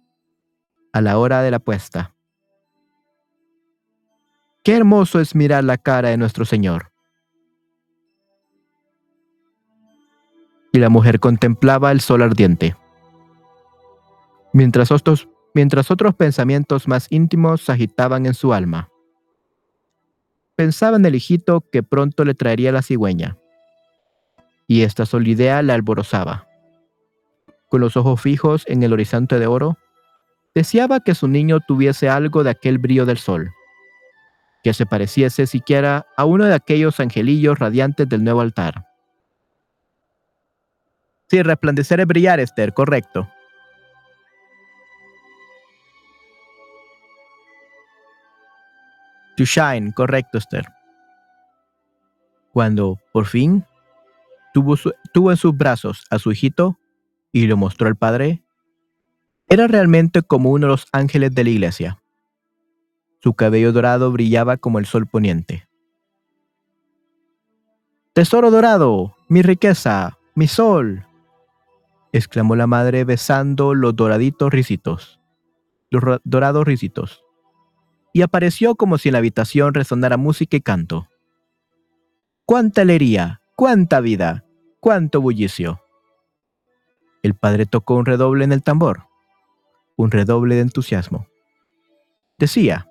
a 0.93 1.01
la 1.01 1.19
hora 1.19 1.43
de 1.43 1.51
la 1.51 1.59
puesta. 1.59 2.15
Qué 4.63 4.77
hermoso 4.77 5.21
es 5.21 5.35
mirar 5.35 5.65
la 5.65 5.79
cara 5.79 6.11
de 6.11 6.17
nuestro 6.19 6.45
Señor. 6.45 6.93
Y 10.73 10.79
la 10.79 10.89
mujer 10.89 11.19
contemplaba 11.19 11.91
el 11.91 12.01
sol 12.01 12.23
ardiente. 12.23 12.77
Mientras 14.53 14.91
otros, 14.91 15.29
mientras 15.55 15.91
otros 15.91 16.15
pensamientos 16.15 16.89
más 16.89 17.07
íntimos 17.11 17.63
se 17.63 17.73
agitaban 17.73 18.27
en 18.27 18.35
su 18.35 18.53
alma. 18.53 18.89
Pensaba 20.57 20.97
en 20.97 21.07
el 21.07 21.15
hijito 21.15 21.65
que 21.71 21.83
pronto 21.83 22.25
le 22.25 22.35
traería 22.35 22.73
la 22.73 22.83
cigüeña. 22.83 23.39
Y 24.67 24.83
esta 24.83 25.07
sola 25.07 25.29
idea 25.29 25.63
la 25.63 25.75
alborozaba. 25.75 26.47
Con 27.69 27.81
los 27.81 27.97
ojos 27.97 28.21
fijos 28.21 28.65
en 28.67 28.83
el 28.83 28.93
horizonte 28.93 29.39
de 29.39 29.47
oro, 29.47 29.79
deseaba 30.55 31.01
que 31.01 31.15
su 31.15 31.29
niño 31.29 31.61
tuviese 31.67 32.09
algo 32.09 32.45
de 32.45 32.51
aquel 32.51 32.79
brillo 32.79 33.07
del 33.07 33.19
sol 33.19 33.51
que 34.63 34.75
se 34.75 34.87
pareciese 34.87 35.47
siquiera 35.47 36.07
a 36.17 36.25
uno 36.25 36.45
de 36.45 36.55
aquellos 36.55 37.01
angelillos 37.01 37.59
radiantes 37.59 38.09
del 38.09 38.25
nuevo 38.25 38.41
altar. 38.41 38.87
Sí, 41.29 41.43
resplandecer 41.43 42.01
es 42.01 42.07
brillar, 42.07 42.41
Esther, 42.41 42.75
correcto. 42.75 43.29
Shine, 49.45 49.93
correcto, 49.93 50.39
Esther. 50.39 50.67
Cuando, 52.53 52.99
por 53.13 53.27
fin, 53.27 53.65
tuvo, 54.53 54.77
tuvo 55.13 55.31
en 55.31 55.37
sus 55.37 55.57
brazos 55.57 56.05
a 56.11 56.19
su 56.19 56.33
hijito 56.33 56.79
y 57.33 57.47
lo 57.47 57.57
mostró 57.57 57.87
al 57.87 57.97
padre, 57.97 58.43
era 59.49 59.67
realmente 59.67 60.23
como 60.23 60.51
uno 60.51 60.67
de 60.67 60.73
los 60.73 60.87
ángeles 60.93 61.35
de 61.35 61.45
la 61.45 61.51
iglesia. 61.51 62.03
Su 63.21 63.35
cabello 63.35 63.73
dorado 63.73 64.11
brillaba 64.13 64.57
como 64.57 64.79
el 64.79 64.87
sol 64.87 65.07
poniente. 65.07 65.69
Tesoro 68.13 68.51
dorado, 68.51 69.17
mi 69.29 69.43
riqueza, 69.43 70.19
mi 70.35 70.49
sol, 70.49 71.07
exclamó 72.13 72.57
la 72.57 72.67
madre 72.67 73.05
besando 73.05 73.75
los 73.75 73.95
doraditos 73.95 74.51
risitos, 74.53 75.21
los 75.91 76.21
dorados 76.25 76.65
risitos, 76.67 77.25
y 78.13 78.23
apareció 78.23 78.75
como 78.75 78.99
si 78.99 79.09
en 79.09 79.15
la 79.15 79.19
habitación 79.19 79.75
resonara 79.75 80.17
música 80.17 80.57
y 80.57 80.61
canto. 80.61 81.09
¡Cuánta 82.45 82.83
alegría! 82.83 83.41
¡Cuánta 83.57 84.01
vida! 84.01 84.45
¡Cuánto 84.81 85.21
bullicio! 85.21 85.81
El 87.23 87.35
padre 87.35 87.67
tocó 87.67 87.95
un 87.95 88.07
redoble 88.07 88.45
en 88.45 88.53
el 88.53 88.63
tambor, 88.63 89.07
un 89.97 90.11
redoble 90.11 90.55
de 90.55 90.63
entusiasmo. 90.63 91.27
Decía, 92.39 92.89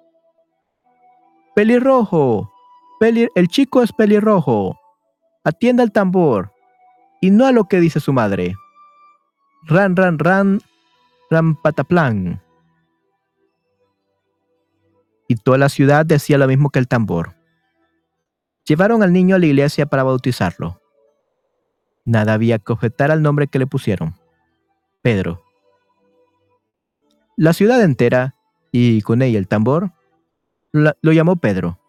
Pelirrojo, 1.55 2.53
el 3.01 3.47
chico 3.47 3.82
es 3.82 3.91
pelirrojo. 3.91 4.79
Atienda 5.43 5.84
al 5.84 5.91
tambor 5.91 6.53
y 7.21 7.32
no 7.32 7.45
a 7.45 7.51
lo 7.51 7.65
que 7.65 7.79
dice 7.79 7.99
su 7.99 8.13
madre. 8.13 8.55
Ran, 9.63 9.95
ran, 9.95 10.19
ran, 10.19 10.62
ran 11.29 11.55
pataplan. 11.55 12.41
Y 15.29 15.35
toda 15.35 15.59
la 15.59 15.69
ciudad 15.69 16.07
decía 16.07 16.39
lo 16.39 16.47
mismo 16.47 16.71
que 16.71 16.79
el 16.79 16.87
tambor. 16.87 17.35
Llevaron 18.65 19.03
al 19.03 19.13
niño 19.13 19.35
a 19.35 19.39
la 19.39 19.45
iglesia 19.45 19.85
para 19.85 20.03
bautizarlo. 20.03 20.81
Nada 22.03 22.33
había 22.33 22.57
que 22.57 22.73
objetar 22.73 23.11
al 23.11 23.21
nombre 23.21 23.47
que 23.47 23.59
le 23.59 23.67
pusieron. 23.67 24.15
Pedro. 25.03 25.43
La 27.37 27.53
ciudad 27.53 27.81
entera, 27.83 28.35
y 28.71 29.01
con 29.03 29.21
ella 29.21 29.37
el 29.37 29.47
tambor, 29.47 29.91
lo 30.71 31.11
llamó 31.13 31.35
Pedro, 31.35 31.79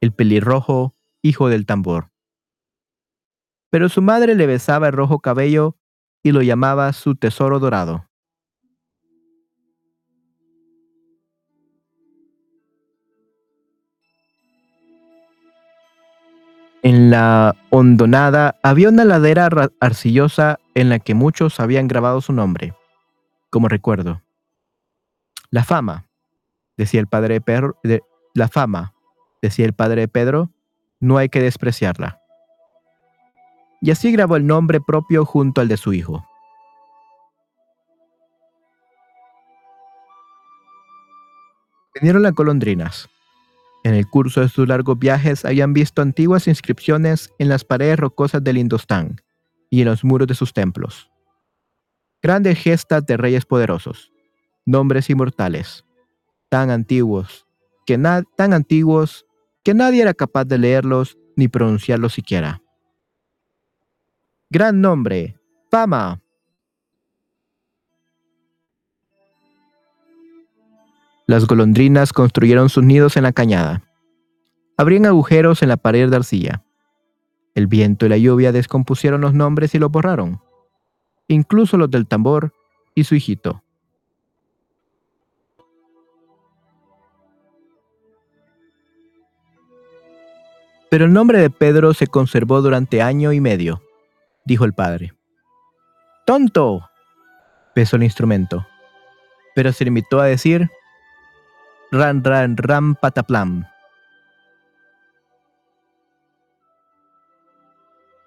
el 0.00 0.12
pelirrojo 0.12 0.94
hijo 1.20 1.48
del 1.50 1.66
tambor. 1.66 2.10
Pero 3.68 3.90
su 3.90 4.00
madre 4.00 4.34
le 4.34 4.46
besaba 4.46 4.86
el 4.86 4.94
rojo 4.94 5.18
cabello 5.18 5.76
y 6.22 6.32
lo 6.32 6.40
llamaba 6.40 6.92
su 6.94 7.16
tesoro 7.16 7.58
dorado. 7.58 8.08
En 16.86 17.10
la 17.10 17.56
hondonada 17.70 18.60
había 18.62 18.90
una 18.90 19.04
ladera 19.04 19.48
arcillosa 19.80 20.60
en 20.76 20.88
la 20.88 21.00
que 21.00 21.14
muchos 21.14 21.58
habían 21.58 21.88
grabado 21.88 22.20
su 22.20 22.32
nombre, 22.32 22.74
como 23.50 23.66
recuerdo. 23.66 24.22
La 25.50 25.64
fama, 25.64 26.06
decía 26.76 27.00
el 27.00 27.08
padre 27.08 27.40
Pedro, 27.40 27.76
de, 27.82 28.02
la 28.34 28.46
fama, 28.46 28.94
decía 29.42 29.66
el 29.66 29.72
padre 29.72 30.06
Pedro, 30.06 30.52
no 31.00 31.18
hay 31.18 31.28
que 31.28 31.42
despreciarla. 31.42 32.20
Y 33.80 33.90
así 33.90 34.12
grabó 34.12 34.36
el 34.36 34.46
nombre 34.46 34.80
propio 34.80 35.24
junto 35.24 35.60
al 35.60 35.66
de 35.66 35.78
su 35.78 35.92
hijo. 35.92 36.24
Vinieron 41.96 42.22
las 42.22 42.32
golondrinas. 42.32 43.08
En 43.86 43.94
el 43.94 44.08
curso 44.08 44.40
de 44.40 44.48
sus 44.48 44.66
largos 44.66 44.98
viajes 44.98 45.44
habían 45.44 45.72
visto 45.72 46.02
antiguas 46.02 46.48
inscripciones 46.48 47.32
en 47.38 47.48
las 47.48 47.64
paredes 47.64 48.00
rocosas 48.00 48.42
del 48.42 48.58
Indostán 48.58 49.20
y 49.70 49.82
en 49.82 49.86
los 49.86 50.02
muros 50.02 50.26
de 50.26 50.34
sus 50.34 50.52
templos. 50.52 51.08
Grandes 52.20 52.58
gestas 52.58 53.06
de 53.06 53.16
reyes 53.16 53.46
poderosos, 53.46 54.10
nombres 54.64 55.08
inmortales, 55.08 55.84
tan 56.48 56.70
antiguos, 56.70 57.46
que 57.86 57.96
nadie 57.96 60.02
era 60.02 60.14
capaz 60.14 60.46
de 60.46 60.58
leerlos 60.58 61.16
ni 61.36 61.46
pronunciarlos 61.46 62.12
siquiera. 62.12 62.60
Gran 64.50 64.80
nombre, 64.80 65.38
fama. 65.70 66.20
Las 71.28 71.46
golondrinas 71.48 72.12
construyeron 72.12 72.68
sus 72.68 72.84
nidos 72.84 73.16
en 73.16 73.24
la 73.24 73.32
cañada. 73.32 73.82
Abrían 74.76 75.06
agujeros 75.06 75.60
en 75.62 75.68
la 75.68 75.76
pared 75.76 76.08
de 76.08 76.16
arcilla. 76.16 76.62
El 77.56 77.66
viento 77.66 78.06
y 78.06 78.08
la 78.08 78.16
lluvia 78.16 78.52
descompusieron 78.52 79.22
los 79.22 79.34
nombres 79.34 79.74
y 79.74 79.80
los 79.80 79.90
borraron, 79.90 80.40
incluso 81.26 81.76
los 81.78 81.90
del 81.90 82.06
tambor 82.06 82.52
y 82.94 83.04
su 83.04 83.16
hijito. 83.16 83.64
Pero 90.90 91.06
el 91.06 91.12
nombre 91.12 91.40
de 91.40 91.50
Pedro 91.50 91.92
se 91.92 92.06
conservó 92.06 92.62
durante 92.62 93.02
año 93.02 93.32
y 93.32 93.40
medio, 93.40 93.82
dijo 94.44 94.64
el 94.64 94.74
padre. 94.74 95.12
¡Tonto! 96.24 96.88
pesó 97.74 97.96
el 97.96 98.04
instrumento, 98.04 98.64
pero 99.56 99.72
se 99.72 99.84
limitó 99.84 100.20
a 100.20 100.26
decir 100.26 100.70
ran 101.96 102.22
ran 102.22 102.56
ram 102.56 102.94
pataplam. 102.94 103.66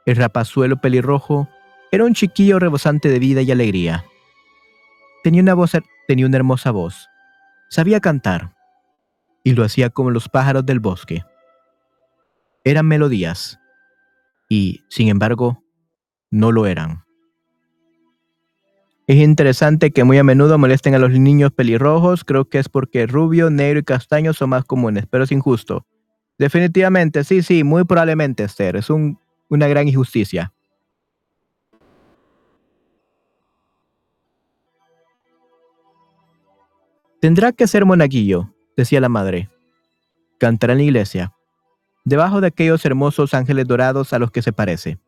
El 0.05 0.15
rapazuelo 0.15 0.77
pelirrojo 0.77 1.47
era 1.91 2.05
un 2.05 2.13
chiquillo 2.13 2.59
rebosante 2.59 3.09
de 3.09 3.19
vida 3.19 3.41
y 3.41 3.51
alegría. 3.51 4.05
Tenía 5.23 5.41
una, 5.41 5.53
voz, 5.53 5.73
tenía 6.07 6.25
una 6.25 6.37
hermosa 6.37 6.71
voz. 6.71 7.07
Sabía 7.69 7.99
cantar. 7.99 8.55
Y 9.43 9.53
lo 9.53 9.63
hacía 9.63 9.89
como 9.89 10.11
los 10.11 10.29
pájaros 10.29 10.65
del 10.65 10.79
bosque. 10.79 11.23
Eran 12.63 12.87
melodías. 12.87 13.59
Y, 14.49 14.83
sin 14.89 15.09
embargo, 15.09 15.63
no 16.31 16.51
lo 16.51 16.65
eran. 16.65 17.03
Es 19.09 19.17
interesante 19.17 19.89
que 19.89 20.03
muy 20.03 20.19
a 20.19 20.23
menudo 20.23 20.59
molesten 20.59 20.93
a 20.93 20.99
los 20.99 21.09
niños 21.09 21.51
pelirrojos. 21.51 22.23
Creo 22.23 22.45
que 22.45 22.59
es 22.59 22.69
porque 22.69 23.07
rubio, 23.07 23.49
negro 23.49 23.79
y 23.79 23.83
castaño 23.83 24.33
son 24.33 24.51
más 24.51 24.65
comunes, 24.65 25.07
pero 25.09 25.23
es 25.23 25.31
injusto. 25.31 25.87
Definitivamente, 26.37 27.23
sí, 27.23 27.41
sí, 27.41 27.63
muy 27.63 27.85
probablemente, 27.85 28.43
Esther. 28.43 28.75
Es 28.75 28.87
una 28.91 29.67
gran 29.67 29.87
injusticia. 29.87 30.53
Tendrá 37.19 37.51
que 37.51 37.65
ser 37.65 37.85
monaguillo, 37.85 38.53
decía 38.77 39.01
la 39.01 39.09
madre. 39.09 39.49
Cantará 40.37 40.73
en 40.73 40.79
la 40.79 40.83
iglesia, 40.85 41.33
debajo 42.05 42.41
de 42.41 42.47
aquellos 42.47 42.85
hermosos 42.85 43.33
ángeles 43.33 43.65
dorados 43.65 44.13
a 44.13 44.19
los 44.19 44.29
que 44.29 44.43
se 44.43 44.53
parece. 44.53 44.99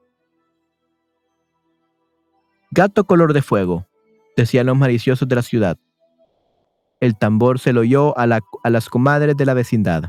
Gato 2.71 3.03
color 3.03 3.33
de 3.33 3.43
fuego, 3.43 3.85
decían 4.37 4.65
los 4.65 4.77
maliciosos 4.77 5.27
de 5.27 5.35
la 5.35 5.41
ciudad. 5.41 5.77
El 6.99 7.17
tambor 7.17 7.59
se 7.59 7.73
lo 7.73 7.81
oyó 7.81 8.17
a, 8.17 8.27
las 8.27 8.89
comadres 8.89 9.35
de 9.35 9.45
la 9.45 9.53
vecindad. 9.53 10.03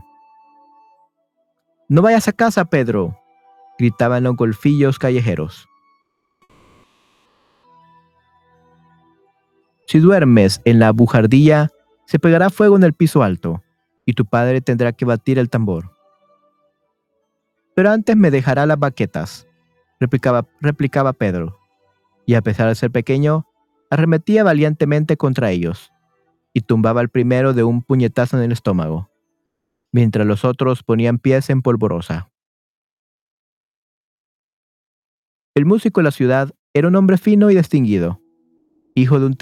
No 1.89 2.03
vayas 2.03 2.29
a 2.29 2.33
casa, 2.33 2.67
Pedro, 2.67 3.19
gritaban 3.79 4.25
los 4.25 4.37
golfillos 4.37 4.99
callejeros. 4.99 5.69
Si 9.87 9.99
duermes 9.99 10.61
en 10.65 10.79
la 10.79 10.93
bujardilla, 10.93 11.71
se 12.07 12.19
pegará 12.19 12.51
fuego 12.51 12.77
en 12.77 12.83
el 12.83 12.95
piso 12.95 13.23
alto, 13.23 13.63
y 14.05 14.15
tu 14.15 14.25
padre 14.25 14.61
tendrá 14.61 14.93
que 14.93 15.05
batir 15.05 15.39
el 15.39 15.51
tambor. 15.51 15.97
Pero 17.75 17.91
antes 17.91 18.17
me 18.17 18.31
dejará 18.31 18.67
las 18.67 18.79
baquetas, 18.79 19.47
replicaba 19.99 21.13
Pedro, 21.13 21.59
y 22.27 22.35
a 22.35 22.43
pesar 22.43 22.69
de 22.69 22.75
ser 22.75 22.91
pequeño, 22.91 23.47
arremetía 23.93 24.43
valientemente 24.43 25.19
contra 25.19 25.51
ellos 25.51 25.93
y 26.55 26.63
tumbaba 26.63 27.03
al 27.03 27.11
primero 27.11 27.53
de 27.53 27.63
un 27.63 27.83
puñetazo 27.83 28.39
en 28.39 28.45
el 28.45 28.53
estómago, 28.53 29.11
mientras 29.93 30.27
los 30.27 30.47
otros 30.47 30.83
ponían 30.83 31.19
pies 31.19 31.51
en 31.51 31.61
polvorosa. 31.61 32.31
El 35.55 35.67
músico 35.67 36.01
de 36.01 36.05
la 36.05 36.11
ciudad 36.11 36.55
era 36.73 36.89
un 36.89 36.97
hombre 36.97 37.19
fino 37.19 37.51
y 37.51 37.55
distinguido, 37.55 38.23
hijo 38.95 39.21
de 39.21 39.27
un, 39.27 39.37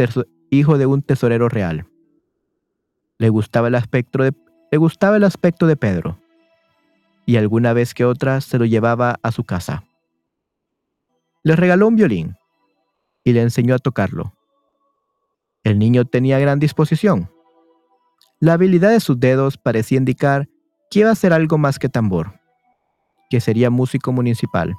hijo 0.50 0.78
de 0.78 0.86
un 0.86 1.02
tesorero 1.02 1.48
real. 1.48 1.86
Le 3.18 3.28
gustaba, 3.28 3.68
el 3.68 3.76
aspecto 3.76 4.24
de, 4.24 4.32
le 4.72 4.78
gustaba 4.78 5.16
el 5.16 5.22
aspecto 5.22 5.68
de 5.68 5.76
Pedro, 5.76 6.18
y 7.24 7.36
alguna 7.36 7.72
vez 7.72 7.94
que 7.94 8.04
otra 8.04 8.40
se 8.40 8.58
lo 8.58 8.64
llevaba 8.64 9.20
a 9.22 9.30
su 9.30 9.44
casa. 9.44 9.84
Le 11.44 11.54
regaló 11.54 11.86
un 11.86 11.94
violín 11.94 12.36
y 13.22 13.32
le 13.32 13.42
enseñó 13.42 13.76
a 13.76 13.78
tocarlo. 13.78 14.34
El 15.62 15.78
niño 15.78 16.04
tenía 16.04 16.38
gran 16.38 16.58
disposición. 16.58 17.30
La 18.38 18.54
habilidad 18.54 18.90
de 18.90 19.00
sus 19.00 19.20
dedos 19.20 19.58
parecía 19.58 19.98
indicar 19.98 20.48
que 20.90 21.00
iba 21.00 21.10
a 21.10 21.14
ser 21.14 21.32
algo 21.34 21.58
más 21.58 21.78
que 21.78 21.90
tambor, 21.90 22.40
que 23.28 23.40
sería 23.40 23.68
músico 23.68 24.12
municipal. 24.12 24.74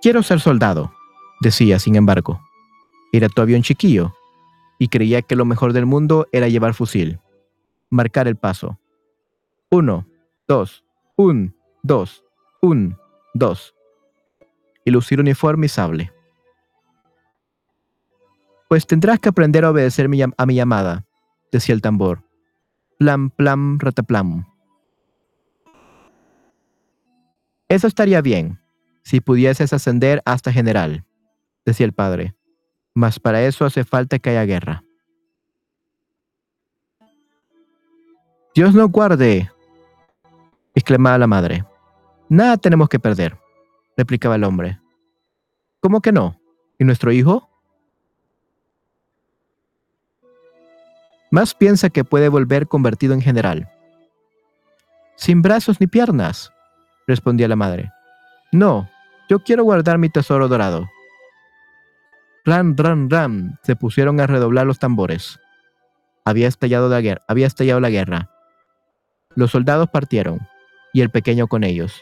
Quiero 0.00 0.22
ser 0.22 0.40
soldado, 0.40 0.92
decía, 1.40 1.78
sin 1.78 1.96
embargo. 1.96 2.40
Era 3.12 3.28
todavía 3.28 3.56
un 3.56 3.62
chiquillo, 3.62 4.14
y 4.78 4.88
creía 4.88 5.20
que 5.22 5.36
lo 5.36 5.44
mejor 5.44 5.72
del 5.74 5.86
mundo 5.86 6.26
era 6.32 6.48
llevar 6.48 6.72
fusil. 6.72 7.20
Marcar 7.90 8.26
el 8.26 8.36
paso. 8.36 8.78
Uno, 9.70 10.06
dos, 10.48 10.84
un, 11.16 11.54
dos, 11.82 12.24
un, 12.62 12.96
dos. 13.34 13.74
Y 14.84 14.90
lucir 14.90 15.20
uniforme 15.20 15.66
y 15.66 15.68
sable. 15.68 16.13
Pues 18.74 18.88
tendrás 18.88 19.20
que 19.20 19.28
aprender 19.28 19.64
a 19.64 19.70
obedecer 19.70 20.10
a 20.36 20.46
mi 20.46 20.54
llamada, 20.56 21.06
decía 21.52 21.76
el 21.76 21.80
tambor. 21.80 22.24
Plam, 22.98 23.30
plam, 23.30 23.78
rataplam. 23.78 24.46
Eso 27.68 27.86
estaría 27.86 28.20
bien, 28.20 28.58
si 29.04 29.20
pudieses 29.20 29.72
ascender 29.72 30.22
hasta 30.24 30.52
general, 30.52 31.04
decía 31.64 31.86
el 31.86 31.92
padre. 31.92 32.34
Mas 32.94 33.20
para 33.20 33.42
eso 33.44 33.64
hace 33.64 33.84
falta 33.84 34.18
que 34.18 34.30
haya 34.30 34.44
guerra. 34.44 34.82
Dios 38.56 38.74
nos 38.74 38.90
guarde, 38.90 39.52
exclamaba 40.74 41.18
la 41.18 41.28
madre. 41.28 41.64
Nada 42.28 42.56
tenemos 42.56 42.88
que 42.88 42.98
perder, 42.98 43.38
replicaba 43.96 44.34
el 44.34 44.42
hombre. 44.42 44.80
¿Cómo 45.78 46.00
que 46.00 46.10
no? 46.10 46.40
¿Y 46.76 46.82
nuestro 46.84 47.12
hijo? 47.12 47.53
Más 51.34 51.52
piensa 51.52 51.90
que 51.90 52.04
puede 52.04 52.28
volver 52.28 52.68
convertido 52.68 53.12
en 53.12 53.20
general. 53.20 53.68
Sin 55.16 55.42
brazos 55.42 55.80
ni 55.80 55.88
piernas, 55.88 56.52
respondía 57.08 57.48
la 57.48 57.56
madre. 57.56 57.90
No, 58.52 58.88
yo 59.28 59.40
quiero 59.40 59.64
guardar 59.64 59.98
mi 59.98 60.08
tesoro 60.08 60.46
dorado. 60.46 60.88
Ram, 62.44 62.76
ram, 62.76 63.08
ram, 63.10 63.56
se 63.64 63.74
pusieron 63.74 64.20
a 64.20 64.28
redoblar 64.28 64.64
los 64.64 64.78
tambores. 64.78 65.40
Había 66.24 66.46
estallado 66.46 66.88
la 66.88 67.00
guerra. 67.00 67.24
Había 67.26 67.48
estallado 67.48 67.80
la 67.80 67.90
guerra. 67.90 68.30
Los 69.34 69.50
soldados 69.50 69.88
partieron, 69.90 70.38
y 70.92 71.00
el 71.00 71.10
pequeño 71.10 71.48
con 71.48 71.64
ellos. 71.64 72.00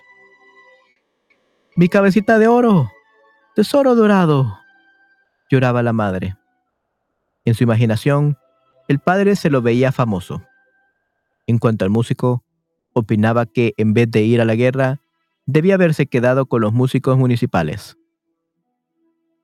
Mi 1.75 1.89
cabecita 1.89 2.39
de 2.39 2.49
oro, 2.49 2.91
tesoro 3.55 3.95
dorado, 3.95 4.59
lloraba 5.49 5.83
la 5.83 5.95
madre. 5.95 6.37
En 7.47 7.55
su 7.55 7.65
imaginación, 7.65 8.37
el 8.89 8.99
padre 8.99 9.37
se 9.37 9.51
lo 9.51 9.63
veía 9.63 9.93
famoso. 9.93 10.43
En 11.47 11.59
cuanto 11.59 11.85
al 11.85 11.91
músico, 11.91 12.45
opinaba 12.93 13.47
que 13.47 13.75
en 13.77 13.95
vez 13.95 14.11
de 14.11 14.23
ir 14.23 14.41
a 14.41 14.45
la 14.45 14.55
guerra, 14.55 15.01
debía 15.47 15.75
haberse 15.75 16.07
quedado 16.07 16.47
con 16.47 16.61
los 16.61 16.73
músicos 16.73 17.17
municipales. 17.19 17.97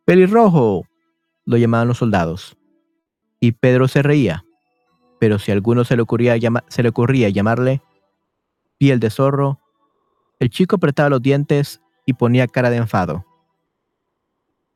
Pelirrojo, 0.05 0.87
lo 1.45 1.57
llamaban 1.57 1.89
los 1.89 1.99
soldados. 1.99 2.57
Y 3.41 3.53
Pedro 3.53 3.89
se 3.89 4.03
reía, 4.03 4.45
pero 5.19 5.39
si 5.39 5.51
a 5.51 5.55
alguno 5.55 5.85
se 5.85 5.97
le 5.97 6.03
ocurría, 6.03 6.37
se 6.69 6.83
le 6.83 6.89
ocurría 6.89 7.29
llamarle 7.29 7.83
piel 8.79 9.01
de 9.01 9.11
zorro, 9.11 9.61
el 10.39 10.51
chico 10.51 10.77
apretaba 10.77 11.09
los 11.09 11.21
dientes 11.21 11.81
y 12.07 12.15
ponía 12.15 12.47
cara 12.47 12.71
de 12.71 12.77
enfado. 12.77 13.27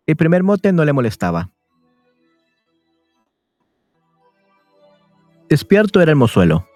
El 0.06 0.16
primer 0.16 0.42
mote 0.42 0.72
no 0.72 0.84
le 0.84 0.92
molestaba. 0.92 1.50
Despierto 5.52 6.00
era 6.00 6.12
el 6.12 6.16
mozuelo, 6.16 6.66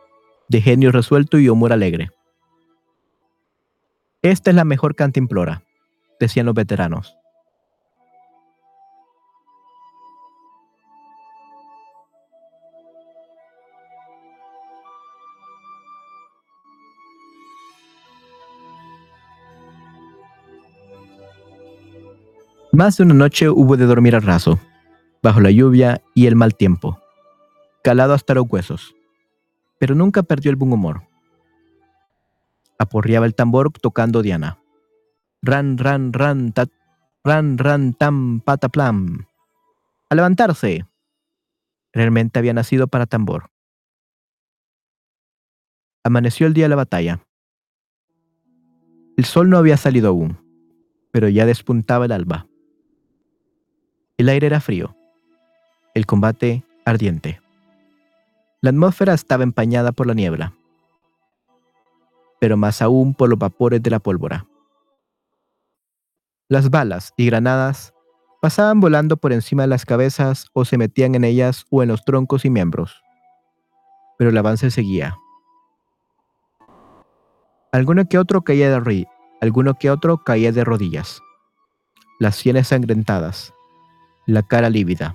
de 0.50 0.60
genio 0.60 0.92
resuelto 0.92 1.38
y 1.38 1.48
humor 1.48 1.72
alegre. 1.72 2.10
Esta 4.20 4.50
es 4.50 4.54
la 4.54 4.64
mejor 4.64 4.94
cantimplora, 4.94 5.62
decían 6.20 6.44
los 6.44 6.54
veteranos. 6.54 7.16
Más 22.72 22.98
de 22.98 23.04
una 23.04 23.14
noche 23.14 23.48
hubo 23.48 23.78
de 23.78 23.86
dormir 23.86 24.14
al 24.14 24.20
raso, 24.20 24.60
bajo 25.22 25.40
la 25.40 25.50
lluvia 25.50 26.02
y 26.14 26.26
el 26.26 26.36
mal 26.36 26.54
tiempo 26.54 27.00
calado 27.86 28.14
hasta 28.14 28.34
los 28.34 28.46
huesos, 28.50 28.96
pero 29.78 29.94
nunca 29.94 30.24
perdió 30.24 30.50
el 30.50 30.56
buen 30.56 30.72
humor. 30.72 31.06
Aporreaba 32.80 33.26
el 33.26 33.36
tambor 33.36 33.70
tocando 33.70 34.22
Diana. 34.22 34.58
Ran, 35.40 35.78
ran, 35.78 36.12
ran, 36.12 36.50
tat, 36.50 36.68
ran, 37.22 37.58
ran, 37.58 37.94
tam, 37.94 38.40
pataplam. 38.40 39.26
A 40.10 40.16
levantarse. 40.16 40.84
Realmente 41.92 42.40
había 42.40 42.54
nacido 42.54 42.88
para 42.88 43.06
tambor. 43.06 43.52
Amaneció 46.02 46.48
el 46.48 46.54
día 46.54 46.64
de 46.64 46.70
la 46.70 46.74
batalla. 46.74 47.20
El 49.16 49.26
sol 49.26 49.48
no 49.48 49.58
había 49.58 49.76
salido 49.76 50.08
aún, 50.08 50.40
pero 51.12 51.28
ya 51.28 51.46
despuntaba 51.46 52.06
el 52.06 52.10
alba. 52.10 52.48
El 54.18 54.28
aire 54.28 54.48
era 54.48 54.58
frío, 54.58 54.96
el 55.94 56.04
combate 56.04 56.64
ardiente. 56.84 57.45
La 58.66 58.70
atmósfera 58.70 59.14
estaba 59.14 59.44
empañada 59.44 59.92
por 59.92 60.08
la 60.08 60.14
niebla, 60.14 60.52
pero 62.40 62.56
más 62.56 62.82
aún 62.82 63.14
por 63.14 63.30
los 63.30 63.38
vapores 63.38 63.80
de 63.80 63.90
la 63.90 64.00
pólvora. 64.00 64.44
Las 66.48 66.68
balas 66.68 67.14
y 67.16 67.26
granadas 67.26 67.94
pasaban 68.42 68.80
volando 68.80 69.18
por 69.18 69.32
encima 69.32 69.62
de 69.62 69.68
las 69.68 69.86
cabezas 69.86 70.48
o 70.52 70.64
se 70.64 70.78
metían 70.78 71.14
en 71.14 71.22
ellas 71.22 71.64
o 71.70 71.84
en 71.84 71.90
los 71.90 72.04
troncos 72.04 72.44
y 72.44 72.50
miembros. 72.50 73.04
Pero 74.18 74.30
el 74.30 74.36
avance 74.36 74.72
seguía. 74.72 75.16
Alguno 77.70 78.08
que 78.08 78.18
otro 78.18 78.42
caía 78.42 78.68
de 78.68 79.06
alguno 79.42 79.74
que 79.74 79.92
otro 79.92 80.24
caía 80.24 80.50
de 80.50 80.64
rodillas, 80.64 81.20
las 82.18 82.34
sienes 82.34 82.66
sangrentadas, 82.66 83.54
la 84.26 84.42
cara 84.42 84.70
lívida. 84.70 85.14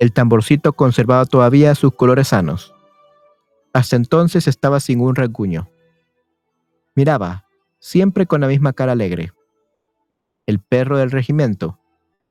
El 0.00 0.14
tamborcito 0.14 0.72
conservaba 0.72 1.26
todavía 1.26 1.74
sus 1.74 1.94
colores 1.94 2.28
sanos. 2.28 2.74
Hasta 3.74 3.96
entonces 3.96 4.48
estaba 4.48 4.80
sin 4.80 5.02
un 5.02 5.14
rasguño. 5.14 5.68
Miraba, 6.94 7.44
siempre 7.80 8.24
con 8.24 8.40
la 8.40 8.48
misma 8.48 8.72
cara 8.72 8.92
alegre. 8.92 9.34
El 10.46 10.58
perro 10.58 10.96
del 10.96 11.10
regimiento, 11.10 11.78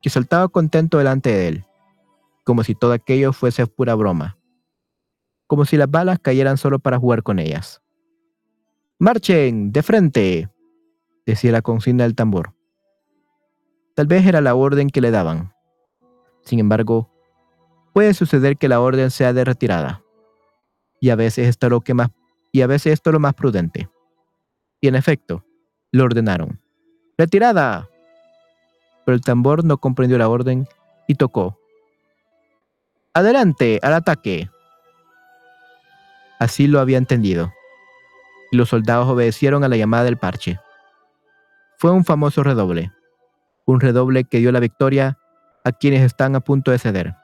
que 0.01 0.09
saltaba 0.09 0.47
contento 0.47 0.97
delante 0.97 1.29
de 1.29 1.47
él, 1.47 1.65
como 2.43 2.63
si 2.63 2.73
todo 2.73 2.91
aquello 2.91 3.33
fuese 3.33 3.67
pura 3.67 3.93
broma, 3.93 4.39
como 5.45 5.63
si 5.63 5.77
las 5.77 5.91
balas 5.91 6.17
cayeran 6.17 6.57
solo 6.57 6.79
para 6.79 6.97
jugar 6.97 7.21
con 7.21 7.37
ellas. 7.37 7.83
¡Marchen! 8.97 9.71
¡De 9.71 9.83
frente! 9.83 10.49
decía 11.23 11.51
la 11.51 11.61
consigna 11.61 12.05
del 12.05 12.15
tambor. 12.15 12.55
Tal 13.93 14.07
vez 14.07 14.25
era 14.25 14.41
la 14.41 14.55
orden 14.55 14.89
que 14.89 15.01
le 15.01 15.11
daban. 15.11 15.53
Sin 16.43 16.57
embargo, 16.57 17.11
puede 17.93 18.13
suceder 18.13 18.57
que 18.57 18.69
la 18.69 18.79
orden 18.79 19.11
sea 19.11 19.33
de 19.33 19.43
retirada. 19.43 20.03
Y 21.01 21.09
a 21.09 21.15
veces 21.15 21.47
esto 21.47 21.69
lo 21.69 21.81
que 21.81 21.93
más 21.93 22.09
y 22.51 22.61
a 22.61 22.67
veces 22.67 22.93
esto 22.93 23.09
es 23.09 23.13
lo 23.13 23.19
más 23.19 23.33
prudente. 23.33 23.89
Y 24.81 24.87
en 24.87 24.95
efecto, 24.95 25.45
lo 25.91 26.05
ordenaron. 26.05 26.59
¡Retirada! 27.17 27.87
Pero 29.05 29.15
el 29.15 29.21
tambor 29.21 29.63
no 29.63 29.77
comprendió 29.77 30.17
la 30.17 30.29
orden 30.29 30.67
y 31.07 31.15
tocó. 31.15 31.59
¡Adelante! 33.13 33.79
¡Al 33.83 33.93
ataque! 33.93 34.49
Así 36.39 36.67
lo 36.67 36.79
había 36.79 36.97
entendido. 36.97 37.51
Y 38.51 38.57
los 38.57 38.69
soldados 38.69 39.07
obedecieron 39.07 39.63
a 39.63 39.67
la 39.67 39.77
llamada 39.77 40.05
del 40.05 40.17
parche. 40.17 40.59
Fue 41.77 41.91
un 41.91 42.05
famoso 42.05 42.43
redoble. 42.43 42.91
Un 43.65 43.79
redoble 43.79 44.23
que 44.23 44.39
dio 44.39 44.51
la 44.51 44.59
victoria 44.59 45.17
a 45.63 45.71
quienes 45.71 46.01
están 46.01 46.35
a 46.35 46.39
punto 46.39 46.71
de 46.71 46.79
ceder. 46.79 47.15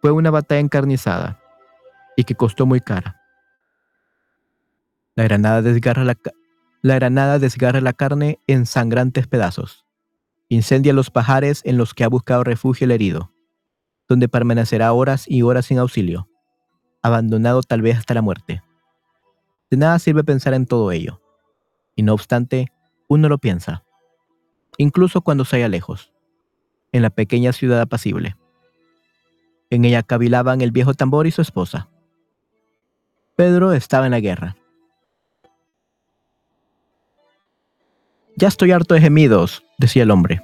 Fue 0.00 0.10
una 0.10 0.30
batalla 0.30 0.60
encarnizada 0.60 1.40
y 2.16 2.24
que 2.24 2.34
costó 2.34 2.66
muy 2.66 2.80
cara. 2.80 3.20
La 5.14 5.24
granada 5.24 5.62
desgarra 5.62 6.04
la, 6.04 6.16
la, 6.82 6.94
granada 6.96 7.38
desgarra 7.38 7.80
la 7.80 7.92
carne 7.92 8.38
en 8.46 8.66
sangrantes 8.66 9.26
pedazos. 9.26 9.86
Incendia 10.48 10.92
los 10.92 11.10
pajares 11.10 11.62
en 11.64 11.76
los 11.76 11.94
que 11.94 12.04
ha 12.04 12.08
buscado 12.08 12.44
refugio 12.44 12.84
el 12.84 12.90
herido, 12.90 13.32
donde 14.08 14.28
permanecerá 14.28 14.92
horas 14.92 15.24
y 15.26 15.42
horas 15.42 15.66
sin 15.66 15.78
auxilio, 15.78 16.28
abandonado 17.02 17.62
tal 17.62 17.82
vez 17.82 17.98
hasta 17.98 18.14
la 18.14 18.22
muerte. 18.22 18.62
De 19.70 19.76
nada 19.76 19.98
sirve 19.98 20.22
pensar 20.22 20.54
en 20.54 20.66
todo 20.66 20.92
ello, 20.92 21.20
y 21.96 22.02
no 22.02 22.12
obstante, 22.12 22.72
uno 23.08 23.28
lo 23.28 23.38
piensa, 23.38 23.84
incluso 24.76 25.22
cuando 25.22 25.44
se 25.44 25.56
halla 25.56 25.68
lejos, 25.68 26.12
en 26.92 27.02
la 27.02 27.10
pequeña 27.10 27.52
ciudad 27.52 27.80
apacible. 27.80 28.36
En 29.70 29.84
ella 29.84 30.02
cavilaban 30.02 30.60
el 30.60 30.70
viejo 30.70 30.94
tambor 30.94 31.26
y 31.26 31.32
su 31.32 31.42
esposa. 31.42 31.88
Pedro 33.34 33.72
estaba 33.72 34.06
en 34.06 34.12
la 34.12 34.20
guerra. 34.20 34.56
Ya 38.36 38.48
estoy 38.48 38.70
harto 38.70 38.94
de 38.94 39.00
gemidos, 39.00 39.64
decía 39.78 40.04
el 40.04 40.10
hombre. 40.10 40.42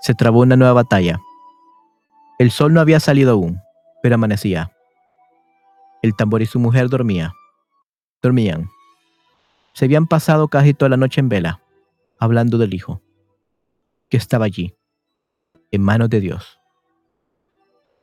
Se 0.00 0.14
trabó 0.14 0.40
una 0.40 0.56
nueva 0.56 0.74
batalla. 0.74 1.18
El 2.38 2.50
sol 2.50 2.74
no 2.74 2.80
había 2.80 3.00
salido 3.00 3.32
aún, 3.32 3.60
pero 4.02 4.16
amanecía. 4.16 4.72
El 6.02 6.14
tambor 6.14 6.42
y 6.42 6.46
su 6.46 6.58
mujer 6.58 6.88
dormía. 6.88 7.32
Dormían. 8.22 8.68
Se 9.72 9.86
habían 9.86 10.06
pasado 10.06 10.48
casi 10.48 10.74
toda 10.74 10.90
la 10.90 10.96
noche 10.96 11.20
en 11.20 11.28
vela, 11.28 11.62
hablando 12.18 12.58
del 12.58 12.74
hijo, 12.74 13.00
que 14.08 14.16
estaba 14.16 14.44
allí, 14.44 14.74
en 15.70 15.82
manos 15.82 16.10
de 16.10 16.20
Dios 16.20 16.58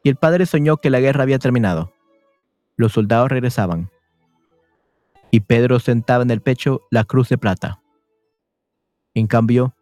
y 0.04 0.10
el 0.10 0.18
padre 0.18 0.46
soñó 0.46 0.78
que 0.78 0.90
la 0.90 1.00
guerra 1.00 1.24
había 1.24 1.40
terminado. 1.40 1.94
Los 2.76 2.92
soldados 2.92 3.30
regresaban, 3.30 3.90
y 5.32 5.40
Pedro 5.40 5.80
sentaba 5.80 6.24
en 6.24 6.30
el 6.30 6.42
pecho 6.42 6.82
la 6.92 7.06
cruz 7.06 7.30
de 7.30 7.38
plata. 7.38 7.82
En 9.16 9.28
cambio, 9.28 9.76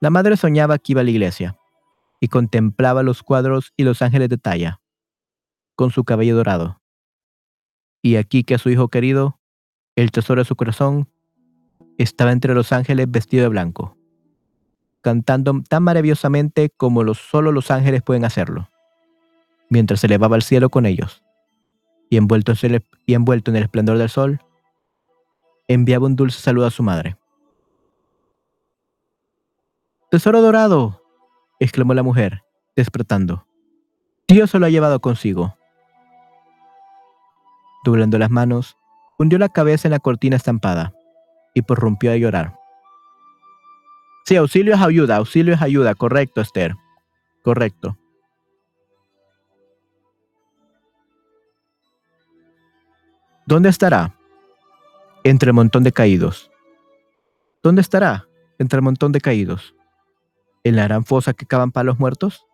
la 0.00 0.10
madre 0.10 0.36
soñaba 0.36 0.78
que 0.78 0.92
iba 0.92 1.00
a 1.00 1.04
la 1.04 1.10
iglesia, 1.10 1.56
y 2.20 2.28
contemplaba 2.28 3.02
los 3.02 3.22
cuadros 3.22 3.72
y 3.76 3.82
los 3.82 4.00
ángeles 4.00 4.28
de 4.28 4.38
talla, 4.38 4.80
con 5.74 5.90
su 5.90 6.04
cabello 6.04 6.36
dorado. 6.36 6.80
Y 8.00 8.16
aquí 8.16 8.44
que 8.44 8.54
a 8.54 8.58
su 8.58 8.70
hijo 8.70 8.88
querido, 8.88 9.40
el 9.96 10.10
tesoro 10.10 10.40
de 10.40 10.46
su 10.46 10.56
corazón, 10.56 11.08
estaba 11.98 12.32
entre 12.32 12.54
los 12.54 12.72
ángeles 12.72 13.10
vestido 13.10 13.42
de 13.42 13.48
blanco, 13.48 13.96
cantando 15.00 15.62
tan 15.68 15.82
maravillosamente 15.82 16.70
como 16.70 17.12
solo 17.14 17.52
los 17.52 17.70
ángeles 17.70 18.02
pueden 18.02 18.24
hacerlo, 18.24 18.68
mientras 19.74 19.98
se 19.98 20.06
elevaba 20.06 20.36
al 20.36 20.42
cielo 20.42 20.70
con 20.70 20.86
ellos, 20.86 21.24
y 22.08 22.16
envuelto, 22.16 22.52
en 22.62 23.56
el, 23.56 23.62
esplendor 23.64 23.98
del 23.98 24.08
sol, 24.08 24.40
enviaba 25.66 26.06
un 26.06 26.14
dulce 26.14 26.40
saludo 26.40 26.66
a 26.66 26.70
su 26.70 26.84
madre. 26.84 27.16
Tesoro 30.12 30.40
dorado, 30.40 31.02
exclamó 31.58 31.92
la 31.92 32.04
mujer, 32.04 32.44
despertando. 32.76 33.48
Dios 34.28 34.50
se 34.50 34.60
lo 34.60 34.66
ha 34.66 34.70
llevado 34.70 35.00
consigo. 35.00 35.56
Doblando 37.84 38.16
las 38.16 38.30
manos, 38.30 38.76
hundió 39.18 39.40
la 39.40 39.48
cabeza 39.48 39.88
en 39.88 39.92
la 39.92 39.98
cortina 39.98 40.36
estampada 40.36 40.94
y 41.52 41.62
prorrumpió 41.62 42.12
a 42.12 42.16
llorar. 42.16 42.56
Sí, 44.24 44.36
auxilio 44.36 44.74
es 44.74 44.80
ayuda, 44.80 45.16
auxilio 45.16 45.52
es 45.54 45.62
ayuda, 45.62 45.96
correcto, 45.96 46.40
Esther. 46.40 46.76
Correcto. 47.42 47.98
¿Dónde 53.46 53.68
estará? 53.68 54.16
Entre 55.22 55.50
el 55.50 55.54
montón 55.54 55.84
de 55.84 55.92
caídos. 55.92 56.50
¿Dónde 57.62 57.82
estará? 57.82 58.26
Entre 58.58 58.78
el 58.78 58.82
montón 58.82 59.12
de 59.12 59.20
caídos. 59.20 59.74
¿En 60.62 60.76
la 60.76 60.84
gran 60.84 61.04
fosa 61.04 61.34
que 61.34 61.44
cavan 61.44 61.70
para 61.70 61.84
los 61.84 61.98
muertos? 61.98 62.46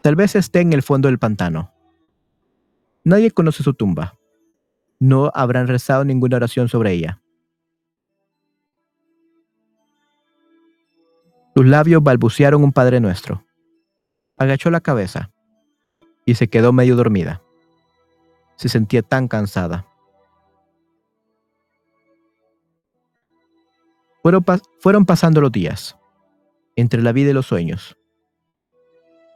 Tal 0.00 0.16
vez 0.16 0.36
esté 0.36 0.60
en 0.60 0.72
el 0.72 0.82
fondo 0.82 1.08
del 1.08 1.18
pantano. 1.18 1.72
Nadie 3.04 3.30
conoce 3.30 3.62
su 3.62 3.74
tumba. 3.74 4.14
No 5.00 5.30
habrán 5.34 5.68
rezado 5.68 6.04
ninguna 6.04 6.36
oración 6.36 6.68
sobre 6.68 6.92
ella. 6.92 7.20
Sus 11.54 11.66
labios 11.66 12.02
balbucearon 12.02 12.64
un 12.64 12.72
Padre 12.72 13.00
Nuestro. 13.00 13.44
Agachó 14.38 14.70
la 14.70 14.80
cabeza 14.80 15.30
y 16.24 16.36
se 16.36 16.48
quedó 16.48 16.72
medio 16.72 16.96
dormida. 16.96 17.42
Se 18.58 18.68
sentía 18.68 19.02
tan 19.02 19.28
cansada. 19.28 19.86
Fueron, 24.22 24.44
fueron 24.80 25.06
pasando 25.06 25.40
los 25.40 25.50
días, 25.50 25.96
entre 26.76 27.00
la 27.00 27.12
vida 27.12 27.30
y 27.30 27.32
los 27.32 27.46
sueños. 27.46 27.96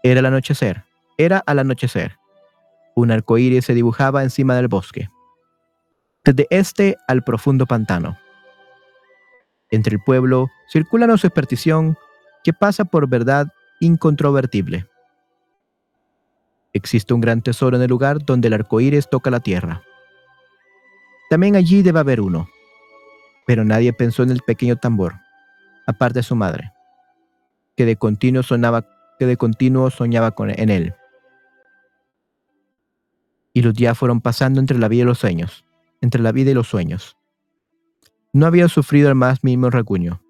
Era 0.03 0.21
el 0.21 0.27
anochecer, 0.27 0.85
era 1.17 1.43
al 1.47 1.61
anochecer. 1.61 2.19
Un 2.95 3.11
arcoíris 3.11 3.65
se 3.65 3.75
dibujaba 3.75 4.23
encima 4.23 4.55
del 4.55 4.69
bosque, 4.69 5.09
desde 6.25 6.47
este 6.51 6.97
al 7.09 7.23
profundo 7.23 7.65
pantano. 7.65 8.19
Entre 9.71 9.95
el 9.95 10.03
pueblo 10.03 10.51
circula 10.69 11.07
una 11.07 11.17
superstición 11.17 11.97
que 12.45 12.53
pasa 12.53 12.85
por 12.85 13.09
verdad 13.09 13.47
incontrovertible. 13.81 14.87
Existe 16.73 17.13
un 17.13 17.21
gran 17.21 17.43
tesoro 17.43 17.77
en 17.77 17.83
el 17.83 17.91
lugar 17.91 18.25
donde 18.25 18.49
el 18.49 18.55
arcoíris 18.55 19.09
toca 19.11 19.31
la 19.31 19.41
tierra. 19.41 19.83
También 21.29 21.57
allí 21.57 21.83
debe 21.83 22.01
haber 22.01 22.21
uno, 22.21 22.49
pero 23.47 23.65
nadie 23.65 23.93
pensó 23.93 24.23
en 24.23 24.31
el 24.31 24.41
pequeño 24.41 24.77
tambor, 24.77 25.15
aparte 25.87 26.21
de 26.21 26.23
su 26.23 26.37
madre, 26.37 26.73
que 27.77 27.85
de 27.85 27.97
continuo 27.97 28.43
sonaba, 28.43 28.87
que 29.19 29.27
de 29.27 29.37
continuo 29.37 29.91
soñaba 29.91 30.33
con, 30.33 30.51
en 30.51 30.71
él. 30.71 30.95
Y 33.53 33.63
los 33.63 33.75
días 33.75 33.97
fueron 33.99 34.21
pasando 34.21 34.61
entre 34.61 34.79
la 34.79 34.89
vida 34.89 35.03
y 35.03 35.07
los 35.07 35.19
sueños, 35.19 35.65
entre 36.01 36.23
la 36.23 36.33
vida 36.33 36.51
y 36.51 36.55
los 36.55 36.69
sueños. 36.69 37.17
No 38.33 38.47
había 38.47 38.69
sufrido 38.69 39.11
el 39.11 39.15
más 39.15 39.45
mínimo 39.45 39.69
recuño. 39.69 40.23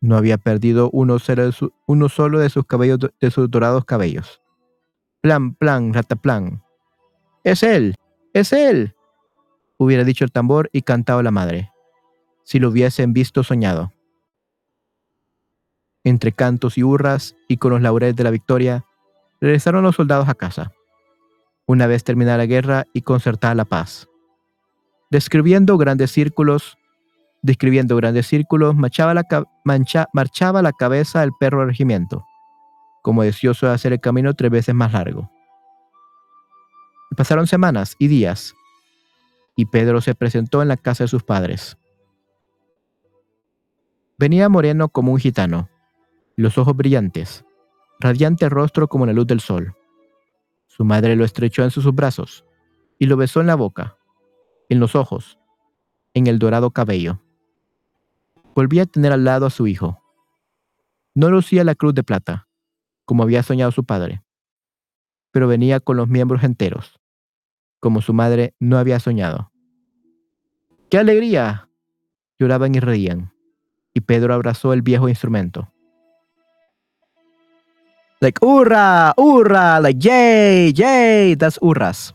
No 0.00 0.16
había 0.16 0.38
perdido 0.38 0.88
uno, 0.92 1.18
solo 1.18 2.38
de 2.38 2.50
sus 2.50 2.64
cabellos, 2.64 3.00
de 3.20 3.30
sus 3.30 3.50
dorados 3.50 3.84
cabellos. 3.84 4.40
Plan, 5.20 5.54
plan, 5.54 5.92
rataplan. 5.92 6.62
Es 7.44 7.62
él, 7.62 7.96
es 8.34 8.52
él, 8.52 8.94
hubiera 9.76 10.04
dicho 10.04 10.24
el 10.24 10.32
tambor 10.32 10.70
y 10.72 10.82
cantado 10.82 11.22
la 11.22 11.30
madre, 11.30 11.72
si 12.44 12.58
lo 12.58 12.68
hubiesen 12.68 13.12
visto 13.12 13.42
soñado. 13.42 13.92
Entre 16.04 16.32
cantos 16.32 16.78
y 16.78 16.82
hurras 16.82 17.36
y 17.48 17.56
con 17.56 17.72
los 17.72 17.82
laureles 17.82 18.16
de 18.16 18.24
la 18.24 18.30
victoria, 18.30 18.84
regresaron 19.40 19.82
los 19.82 19.96
soldados 19.96 20.28
a 20.28 20.34
casa, 20.34 20.72
una 21.66 21.86
vez 21.86 22.04
terminada 22.04 22.38
la 22.38 22.46
guerra 22.46 22.84
y 22.92 23.02
concertada 23.02 23.54
la 23.54 23.64
paz. 23.64 24.08
Describiendo 25.10 25.78
grandes 25.78 26.12
círculos, 26.12 26.78
describiendo 27.42 27.96
grandes 27.96 28.26
círculos, 28.26 28.76
marchaba 28.76 29.14
la, 29.14 29.24
marchaba 30.12 30.62
la 30.62 30.72
cabeza 30.72 31.20
del 31.20 31.32
perro 31.38 31.64
regimiento, 31.66 32.24
como 33.02 33.22
deseoso 33.22 33.66
de 33.66 33.72
hacer 33.72 33.92
el 33.92 34.00
camino 34.00 34.34
tres 34.34 34.50
veces 34.50 34.74
más 34.74 34.92
largo. 34.92 35.30
Pasaron 37.16 37.46
semanas 37.46 37.96
y 37.98 38.08
días, 38.08 38.54
y 39.56 39.66
Pedro 39.66 40.00
se 40.00 40.14
presentó 40.14 40.62
en 40.62 40.68
la 40.68 40.76
casa 40.76 41.04
de 41.04 41.08
sus 41.08 41.22
padres. 41.22 41.76
Venía 44.18 44.48
moreno 44.48 44.88
como 44.88 45.12
un 45.12 45.18
gitano, 45.18 45.68
los 46.36 46.58
ojos 46.58 46.76
brillantes, 46.76 47.44
radiante 48.00 48.48
rostro 48.48 48.88
como 48.88 49.06
la 49.06 49.12
luz 49.12 49.26
del 49.26 49.40
sol. 49.40 49.74
Su 50.66 50.84
madre 50.84 51.16
lo 51.16 51.24
estrechó 51.24 51.64
en 51.64 51.70
sus 51.70 51.92
brazos 51.94 52.44
y 52.98 53.06
lo 53.06 53.16
besó 53.16 53.40
en 53.40 53.46
la 53.46 53.54
boca, 53.54 53.96
en 54.68 54.80
los 54.80 54.94
ojos, 54.94 55.38
en 56.14 56.26
el 56.26 56.38
dorado 56.38 56.70
cabello 56.70 57.20
volvía 58.58 58.82
a 58.82 58.86
tener 58.86 59.12
al 59.12 59.22
lado 59.22 59.46
a 59.46 59.50
su 59.50 59.68
hijo. 59.68 60.02
No 61.14 61.30
lucía 61.30 61.62
la 61.62 61.76
cruz 61.76 61.94
de 61.94 62.02
plata, 62.02 62.47
como 63.08 63.22
había 63.22 63.42
soñado 63.42 63.72
su 63.72 63.84
padre, 63.84 64.22
pero 65.30 65.48
venía 65.48 65.80
con 65.80 65.96
los 65.96 66.08
miembros 66.08 66.44
enteros, 66.44 67.00
como 67.80 68.02
su 68.02 68.12
madre 68.12 68.54
no 68.60 68.76
había 68.76 69.00
soñado. 69.00 69.50
¡Qué 70.90 70.98
alegría! 70.98 71.70
Lloraban 72.38 72.74
y 72.74 72.80
reían, 72.80 73.32
y 73.94 74.02
Pedro 74.02 74.34
abrazó 74.34 74.74
el 74.74 74.82
viejo 74.82 75.08
instrumento. 75.08 75.72
Like, 78.20 78.44
hurra, 78.44 79.14
hurra, 79.16 79.80
like, 79.80 79.98
yay, 79.98 80.74
yay, 80.74 81.34
that's 81.34 81.58
hurras. 81.62 82.14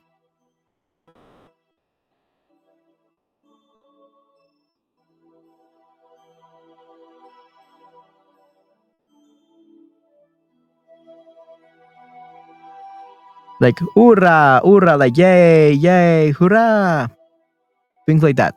Like 13.64 13.80
hurrah, 13.96 14.60
hurrah, 14.60 14.96
like 14.96 15.18
yay, 15.18 15.72
yay, 15.72 16.32
hurrah, 16.32 17.08
things 18.06 18.22
like 18.22 18.36
that. 18.36 18.54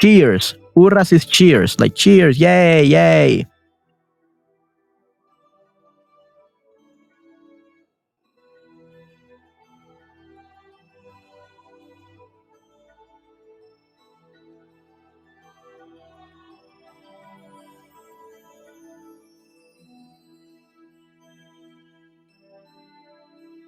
Cheers, 0.00 0.54
hurrahs 0.76 1.12
is 1.12 1.24
cheers, 1.24 1.78
like 1.78 1.94
cheers, 1.94 2.38
yay, 2.38 2.84
yay. 2.84 3.46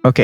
Ok. 0.03 0.19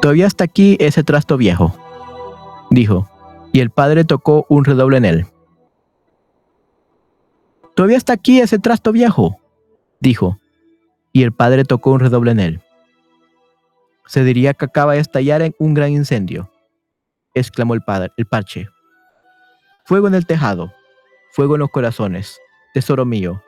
Todavía 0.00 0.26
está 0.26 0.42
aquí 0.44 0.76
ese 0.80 1.04
trasto 1.04 1.36
viejo, 1.36 1.76
dijo, 2.70 3.08
y 3.52 3.60
el 3.60 3.70
padre 3.70 4.04
tocó 4.04 4.46
un 4.48 4.64
redoble 4.64 4.96
en 4.96 5.04
él. 5.04 5.26
Todavía 7.76 7.98
está 7.98 8.12
aquí 8.12 8.40
ese 8.40 8.58
trasto 8.58 8.90
viejo, 8.90 9.38
dijo, 10.00 10.38
y 11.12 11.22
el 11.22 11.32
padre 11.32 11.64
tocó 11.64 11.92
un 11.92 12.00
redoble 12.00 12.32
en 12.32 12.40
él. 12.40 12.62
Se 14.06 14.24
diría 14.24 14.54
que 14.54 14.64
acaba 14.64 14.94
de 14.94 14.98
estallar 14.98 15.40
en 15.40 15.54
un 15.60 15.72
gran 15.72 15.92
incendio, 15.92 16.50
exclamó 17.32 17.74
el 17.74 17.82
padre, 17.82 18.10
el 18.16 18.26
parche. 18.26 18.68
Fuego 19.84 20.08
en 20.08 20.14
el 20.14 20.26
tejado, 20.26 20.72
fuego 21.32 21.54
en 21.54 21.60
los 21.60 21.70
corazones, 21.70 22.38
tesoro 22.74 23.06
mío, 23.06 23.42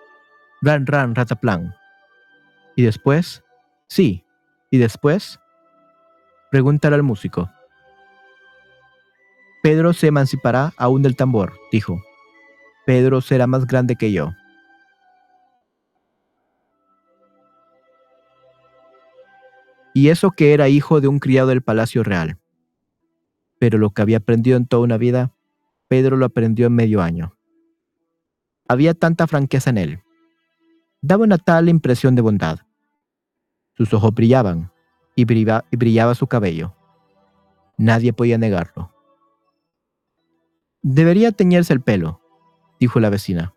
ran 0.62 0.86
ran 0.86 1.14
rataplan. 1.14 1.74
¿Y 2.76 2.82
después? 2.82 3.44
Sí, 3.88 4.24
¿y 4.70 4.78
después? 4.78 5.38
Pregúntale 6.50 6.96
al 6.96 7.02
músico. 7.02 7.50
Pedro 9.62 9.92
se 9.92 10.06
emancipará 10.06 10.72
aún 10.78 11.02
del 11.02 11.14
tambor, 11.14 11.52
dijo. 11.70 12.02
Pedro 12.86 13.20
será 13.20 13.46
más 13.46 13.66
grande 13.66 13.96
que 13.96 14.12
yo. 14.12 14.32
Y 19.92 20.08
eso 20.08 20.30
que 20.30 20.54
era 20.54 20.68
hijo 20.68 21.00
de 21.00 21.08
un 21.08 21.18
criado 21.18 21.48
del 21.48 21.62
palacio 21.62 22.02
real. 22.02 22.38
Pero 23.58 23.78
lo 23.78 23.90
que 23.90 24.02
había 24.02 24.16
aprendido 24.16 24.56
en 24.56 24.66
toda 24.66 24.82
una 24.82 24.96
vida, 24.96 25.32
Pedro 25.88 26.16
lo 26.16 26.26
aprendió 26.26 26.66
en 26.66 26.74
medio 26.74 27.00
año. 27.00 27.36
Había 28.66 28.94
tanta 28.94 29.26
franqueza 29.26 29.70
en 29.70 29.78
él. 29.78 30.02
Daba 31.02 31.24
una 31.24 31.38
tal 31.38 31.68
impresión 31.68 32.14
de 32.14 32.22
bondad. 32.22 32.60
Sus 33.76 33.92
ojos 33.92 34.14
brillaban 34.14 34.72
y 35.16 35.24
brillaba, 35.24 36.14
su 36.14 36.26
cabello. 36.26 36.74
Nadie 37.76 38.12
podía 38.12 38.38
negarlo. 38.38 38.90
Debería 40.82 41.32
teñirse 41.32 41.72
el 41.72 41.80
pelo, 41.80 42.20
dijo 42.80 43.00
la 43.00 43.10
vecina. 43.10 43.54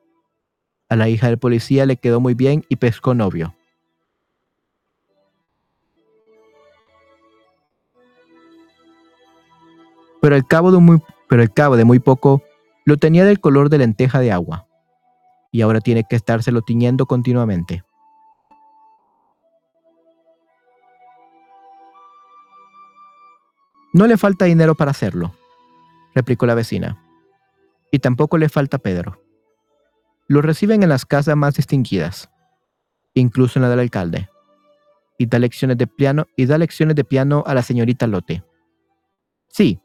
A 0.89 0.95
la 0.95 1.09
hija 1.09 1.27
del 1.27 1.37
policía 1.37 1.85
le 1.85 1.97
quedó 1.97 2.19
muy 2.19 2.33
bien 2.33 2.65
y 2.69 2.77
pescó 2.77 3.13
novio. 3.13 3.55
Pero 10.21 10.35
al 10.35 10.47
cabo 10.47 10.71
de 10.71 10.79
muy, 10.79 11.01
pero 11.29 11.41
al 11.41 11.53
cabo 11.53 11.77
de 11.77 11.85
muy 11.85 11.99
poco, 11.99 12.41
lo 12.85 12.97
tenía 12.97 13.25
del 13.25 13.39
color 13.39 13.69
de 13.69 13.77
lenteja 13.77 14.19
de 14.19 14.31
agua. 14.31 14.66
Y 15.51 15.61
ahora 15.61 15.81
tiene 15.81 16.03
que 16.09 16.15
estárselo 16.15 16.61
tiñendo 16.61 17.05
continuamente. 17.05 17.83
No 23.93 24.05
le 24.05 24.17
falta 24.17 24.45
dinero 24.45 24.75
para 24.75 24.91
hacerlo, 24.91 25.33
replicó 26.13 26.45
la 26.45 26.53
vecina. 26.53 27.01
Y 27.91 27.99
tampoco 27.99 28.37
le 28.37 28.49
falta 28.49 28.77
Pedro. 28.77 29.23
Lo 30.27 30.41
reciben 30.41 30.83
en 30.83 30.89
las 30.89 31.05
casas 31.05 31.35
más 31.37 31.55
distinguidas, 31.55 32.29
incluso 33.13 33.57
en 33.57 33.63
la 33.63 33.69
del 33.69 33.79
alcalde. 33.79 34.29
Y 35.17 35.25
da 35.25 35.39
lecciones 35.39 35.77
de 35.77 35.87
piano 35.87 36.27
y 36.35 36.45
da 36.45 36.57
lecciones 36.57 36.95
de 36.95 37.05
piano 37.05 37.43
a 37.47 37.53
la 37.53 37.63
señorita 37.63 38.05
Lotte. 38.05 38.43
Sí, 39.47 39.79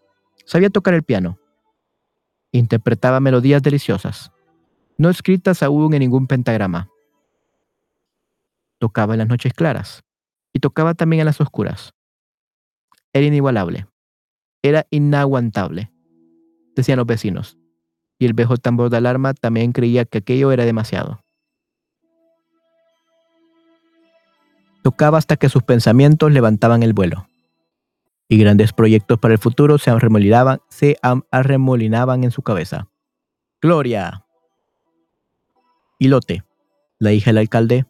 sabía 0.44 0.68
tocar 0.68 0.94
el 0.94 1.04
piano. 1.04 1.38
Interpretaba 2.50 3.20
melodías 3.20 3.62
deliciosas, 3.62 4.30
no 5.03 5.11
escritas 5.11 5.64
aún 5.64 5.92
en 5.94 5.98
ningún 5.98 6.28
pentagrama. 6.28 6.88
Tocaba 8.78 9.14
en 9.14 9.18
las 9.18 9.28
noches 9.28 9.53
claras 9.53 10.05
y 10.53 10.61
tocaba 10.61 10.94
también 10.94 11.20
en 11.20 11.26
las 11.26 11.40
oscuras. 11.40 11.92
Era 13.12 13.26
inigualable. 13.26 13.88
Era 14.62 14.86
inaguantable, 14.90 15.90
decían 16.76 16.98
los 16.98 17.07
vecinos, 17.07 17.59
y 18.16 18.26
el 18.26 18.32
viejo 18.32 18.57
tambor 18.59 18.90
de 18.90 18.98
alarma 18.98 19.34
también 19.34 19.72
creía 19.72 20.05
que 20.05 20.18
aquello 20.18 20.53
era 20.53 20.64
demasiado. 20.64 21.24
Tocaba 24.84 25.18
hasta 25.18 25.36
que 25.36 25.48
sus 25.48 25.64
pensamientos 25.64 26.30
levantaban 26.30 26.84
el 26.84 26.92
vuelo, 26.92 27.26
y 28.28 28.38
grandes 28.38 28.72
proyectos 28.72 29.18
para 29.18 29.34
el 29.34 29.40
futuro 29.40 29.78
se 29.78 29.90
arremolinaban, 29.90 30.61
se 30.68 30.96
arremolinaban 31.32 32.22
en 32.22 32.30
su 32.30 32.42
cabeza. 32.42 32.86
Gloria. 33.61 34.24
Y 36.03 36.09
Lote, 36.09 36.42
la 36.98 37.12
hija 37.12 37.30
del 37.30 37.38
alcalde, 37.38 37.86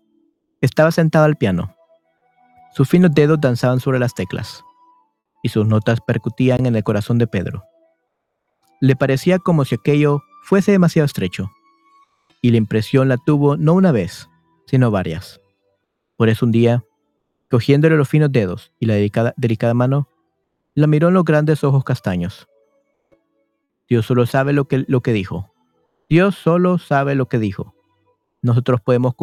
estaba 0.60 0.90
sentada 0.90 1.24
al 1.24 1.36
piano. 1.36 1.74
Sus 2.74 2.86
finos 2.86 3.14
dedos 3.14 3.40
danzaban 3.40 3.80
sobre 3.80 3.98
las 3.98 4.12
teclas 4.12 4.62
y 5.42 5.48
sus 5.48 5.66
notas 5.66 6.02
percutían 6.06 6.66
en 6.66 6.76
el 6.76 6.84
corazón 6.84 7.16
de 7.16 7.26
Pedro. 7.26 7.64
Le 8.82 8.96
parecía 8.96 9.38
como 9.38 9.64
si 9.64 9.76
aquello 9.76 10.20
fuese 10.42 10.72
demasiado 10.72 11.06
estrecho, 11.06 11.50
y 12.42 12.50
la 12.50 12.58
impresión 12.58 13.08
la 13.08 13.16
tuvo 13.16 13.56
no 13.56 13.72
una 13.72 13.92
vez, 13.92 14.28
sino 14.66 14.90
varias. 14.90 15.40
Por 16.18 16.28
eso 16.28 16.44
un 16.44 16.52
día, 16.52 16.84
cogiéndole 17.50 17.96
los 17.96 18.10
finos 18.10 18.30
dedos 18.30 18.74
y 18.78 18.84
la 18.84 18.94
delicada, 18.94 19.32
delicada 19.38 19.72
mano, 19.72 20.10
la 20.74 20.86
miró 20.86 21.08
en 21.08 21.14
los 21.14 21.24
grandes 21.24 21.64
ojos 21.64 21.82
castaños. 21.82 22.46
Dios 23.88 24.04
solo 24.04 24.26
sabe 24.26 24.52
lo 24.52 24.68
que, 24.68 24.84
lo 24.86 25.00
que 25.00 25.14
dijo. 25.14 25.50
Dios 26.10 26.34
solo 26.34 26.76
sabe 26.76 27.14
lo 27.14 27.30
que 27.30 27.38
dijo. 27.38 27.74
Nosotros 28.42 28.80
podemos 28.80 29.14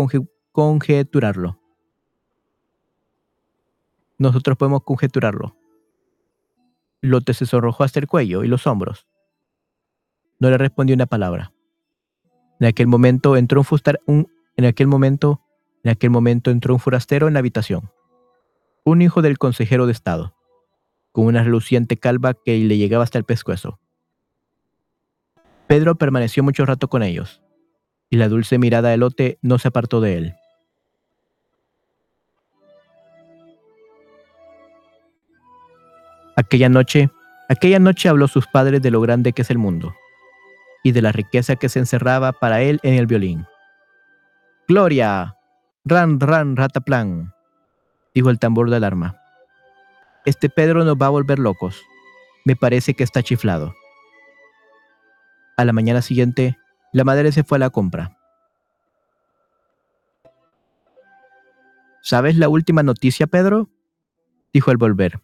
conjeturarlo. 0.54 1.60
Nosotros 4.18 4.58
podemos 4.58 4.84
conjeturarlo. 4.84 5.56
Lote 7.02 7.34
se 7.34 7.46
sonrojó 7.46 7.84
hasta 7.84 8.00
el 8.00 8.08
cuello 8.08 8.44
y 8.44 8.48
los 8.48 8.66
hombros. 8.66 9.08
No 10.40 10.50
le 10.50 10.58
respondió 10.58 10.96
una 10.96 11.06
palabra. 11.06 11.54
En 12.62 12.68
aquel 12.68 12.88
momento 12.88 13.36
entró 13.36 13.64
un, 14.06 14.32
en 14.56 14.66
aquel 14.66 14.88
momento, 14.88 15.42
en 15.84 15.92
aquel 15.92 16.10
momento 16.10 16.52
entró 16.52 16.74
un 16.74 16.80
forastero 16.80 17.28
en 17.28 17.34
la 17.34 17.40
habitación. 17.40 17.92
Un 18.86 19.02
hijo 19.02 19.22
del 19.22 19.38
consejero 19.38 19.86
de 19.86 19.92
Estado, 19.92 20.34
con 21.12 21.26
una 21.26 21.44
reluciente 21.44 21.98
calva 21.98 22.34
que 22.34 22.58
le 22.58 22.78
llegaba 22.78 23.04
hasta 23.04 23.18
el 23.18 23.26
pescuezo. 23.26 23.80
Pedro 25.68 25.96
permaneció 25.96 26.42
mucho 26.44 26.66
rato 26.66 26.90
con 26.90 27.04
ellos, 27.04 27.42
y 28.10 28.18
la 28.18 28.28
dulce 28.28 28.58
mirada 28.58 28.90
de 28.90 28.98
Lote 28.98 29.40
no 29.42 29.60
se 29.60 29.68
apartó 29.68 30.02
de 30.02 30.18
él. 30.18 30.36
Aquella 36.36 36.70
noche, 36.70 37.10
aquella 37.50 37.80
noche 37.80 38.08
habló 38.10 38.28
sus 38.28 38.48
padres 38.48 38.82
de 38.82 38.92
lo 38.92 39.02
grande 39.02 39.34
que 39.34 39.42
es 39.42 39.52
el 39.52 39.58
mundo 39.58 39.94
y 40.84 40.94
de 40.94 41.02
la 41.02 41.12
riqueza 41.12 41.58
que 41.58 41.70
se 41.70 41.80
encerraba 41.80 42.32
para 42.32 42.62
él 42.62 42.80
en 42.84 42.94
el 42.94 43.08
violín. 43.08 43.46
Gloria, 44.68 45.36
ran, 45.84 46.20
ran, 46.20 46.56
rataplan, 46.56 47.34
dijo 48.14 48.30
el 48.30 48.40
tambor 48.40 48.70
de 48.70 48.78
alarma. 48.78 49.18
Este 50.26 50.50
Pedro 50.50 50.86
nos 50.86 50.96
va 50.96 51.08
a 51.08 51.10
volver 51.10 51.40
locos. 51.40 51.82
Me 52.46 52.56
parece 52.56 52.94
que 52.94 53.04
está 53.04 53.22
chiflado. 53.22 53.74
A 55.58 55.66
la 55.66 55.74
mañana 55.74 56.02
siguiente, 56.02 56.58
la 56.92 57.04
madre 57.04 57.32
se 57.32 57.44
fue 57.44 57.58
a 57.58 57.60
la 57.60 57.70
compra. 57.70 58.18
¿Sabes 62.02 62.38
la 62.38 62.50
última 62.50 62.84
noticia, 62.84 63.28
Pedro? 63.28 63.70
dijo 64.52 64.72
al 64.72 64.78
volver. 64.78 65.22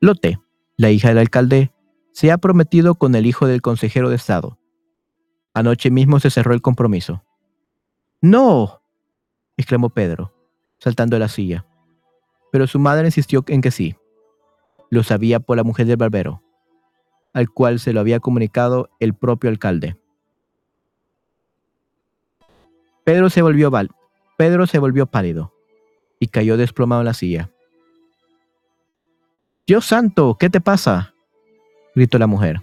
Lote, 0.00 0.38
la 0.76 0.90
hija 0.90 1.08
del 1.08 1.18
alcalde, 1.18 1.72
se 2.12 2.32
ha 2.32 2.38
prometido 2.38 2.94
con 2.94 3.14
el 3.14 3.26
hijo 3.26 3.46
del 3.46 3.60
consejero 3.60 4.08
de 4.08 4.16
Estado. 4.16 4.58
Anoche 5.52 5.90
mismo 5.90 6.20
se 6.20 6.30
cerró 6.30 6.54
el 6.54 6.62
compromiso. 6.62 7.22
¡No! 8.22 8.80
exclamó 9.56 9.90
Pedro, 9.90 10.32
saltando 10.78 11.16
de 11.16 11.20
la 11.20 11.28
silla. 11.28 11.66
Pero 12.52 12.66
su 12.66 12.78
madre 12.78 13.08
insistió 13.08 13.44
en 13.48 13.60
que 13.60 13.70
sí. 13.70 13.96
Lo 14.90 15.02
sabía 15.02 15.40
por 15.40 15.56
la 15.56 15.64
mujer 15.64 15.86
del 15.86 15.96
barbero, 15.96 16.42
al 17.34 17.50
cual 17.50 17.80
se 17.80 17.92
lo 17.92 18.00
había 18.00 18.20
comunicado 18.20 18.88
el 19.00 19.14
propio 19.14 19.50
alcalde. 19.50 19.98
Pedro 23.06 23.30
se 23.30 23.40
volvió, 23.40 23.70
val 23.70 23.88
Pedro 24.36 24.66
se 24.66 24.80
volvió 24.80 25.06
pálido 25.06 25.52
y 26.18 26.26
cayó 26.26 26.56
desplomado 26.56 27.02
en 27.02 27.06
la 27.06 27.14
silla. 27.14 27.50
Dios 29.64 29.86
santo, 29.86 30.36
¿qué 30.38 30.50
te 30.50 30.60
pasa? 30.60 31.14
gritó 31.94 32.18
la 32.18 32.26
mujer. 32.26 32.60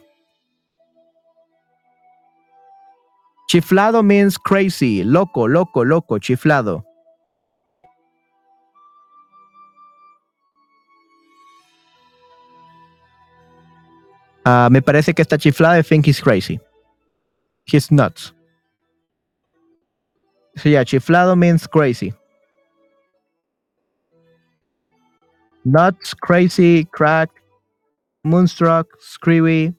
Chiflado 3.47 4.03
means 4.03 4.37
crazy, 4.37 5.05
loco, 5.05 5.47
loco, 5.47 5.85
loco, 5.85 6.19
chiflado. 6.19 6.85
Uh, 14.45 14.69
me 14.69 14.81
parece 14.81 15.13
que 15.13 15.21
está 15.21 15.37
chiflado. 15.37 15.79
I 15.79 15.83
think 15.83 16.05
he's 16.05 16.21
crazy. 16.21 16.59
He's 17.65 17.89
nuts. 17.89 18.33
Yeah, 20.61 20.83
chiflado 20.83 21.35
means 21.35 21.67
crazy. 21.67 22.13
Nuts, 25.65 26.13
crazy, 26.13 26.85
crack, 26.85 27.29
moonstruck, 28.23 28.87
screwy, 28.99 29.73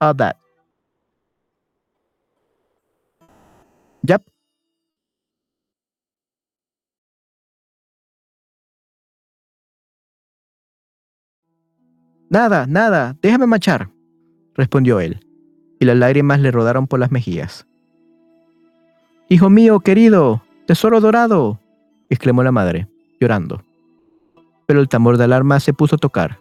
all 0.00 0.14
that. 0.14 0.36
Yep. 4.02 4.22
Nada, 12.30 12.66
nada, 12.66 13.16
déjame 13.22 13.46
marchar, 13.46 13.90
respondió 14.54 15.00
él, 15.00 15.20
y 15.80 15.86
las 15.86 15.96
lágrimas 15.96 16.40
le 16.40 16.50
rodaron 16.50 16.86
por 16.86 17.00
las 17.00 17.10
mejillas. 17.10 17.67
Hijo 19.28 19.50
mío, 19.50 19.80
querido, 19.80 20.42
tesoro 20.66 21.00
dorado, 21.00 21.60
exclamó 22.08 22.42
la 22.42 22.52
madre, 22.52 22.88
llorando 23.20 23.62
pero 24.68 24.80
el 24.80 24.88
tambor 24.90 25.16
de 25.16 25.24
alarma 25.24 25.60
se 25.60 25.72
puso 25.72 25.96
a 25.96 25.98
tocar. 25.98 26.40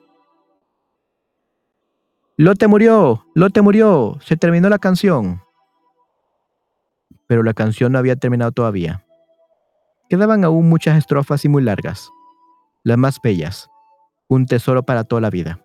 Lote 2.36 2.68
murió, 2.68 3.26
Lote 3.34 3.62
murió, 3.62 4.18
se 4.20 4.36
terminó 4.36 4.68
la 4.68 4.80
canción. 4.80 5.42
Pero 7.26 7.42
la 7.42 7.54
canción 7.54 7.94
no 7.94 8.00
había 8.00 8.18
terminado 8.18 8.52
todavía. 8.52 9.06
Quedaban 10.10 10.44
aún 10.44 10.68
muchas 10.68 10.98
estrofas 10.98 11.46
y 11.46 11.50
muy 11.50 11.64
largas, 11.64 12.10
las 12.84 12.98
más 12.98 13.22
bellas, 13.24 13.70
un 14.28 14.46
tesoro 14.46 14.84
para 14.84 15.06
toda 15.06 15.22
la 15.22 15.30
vida. 15.30 15.62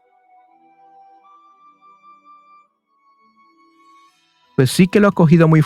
Pues 4.57 4.71
sí 4.71 4.87
que 4.87 5.01
lo 5.01 5.09
ha 5.09 5.13
cogido 5.13 5.49
muy 5.49 5.63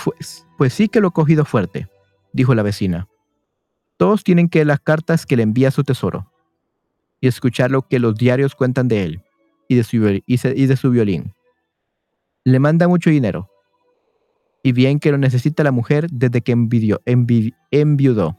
pues 0.57 0.72
sí 0.72 0.89
que 0.89 1.01
lo 1.01 1.09
ha 1.09 1.12
cogido 1.12 1.45
fuerte, 1.45 1.89
dijo 2.32 2.55
la 2.55 2.62
vecina. 2.62 3.09
Todos 3.97 4.24
tienen 4.24 4.49
que 4.49 4.64
las 4.64 4.80
cartas 4.80 5.26
que 5.26 5.37
le 5.37 5.43
envía 5.43 5.70
su 5.70 5.82
tesoro 5.82 6.30
y 7.20 7.28
escuchar 7.28 7.70
lo 7.70 7.82
que 7.82 7.99
los 7.99 8.14
diarios 8.14 8.55
cuentan 8.55 8.89
de 8.89 9.05
él 9.05 9.22
y 9.68 9.74
de 9.74 9.84
su, 9.84 9.97
y 10.26 10.66
de 10.66 10.76
su 10.76 10.91
violín. 10.91 11.34
Le 12.45 12.59
manda 12.61 12.87
mucho 12.89 13.11
dinero. 13.11 13.51
Y 14.62 14.72
bien 14.72 14.99
que 14.99 15.11
lo 15.11 15.18
necesita 15.18 15.62
la 15.62 15.72
mujer 15.72 16.09
desde 16.11 16.43
que 16.43 16.53
envidió, 16.53 17.01
enviudó. 17.05 18.39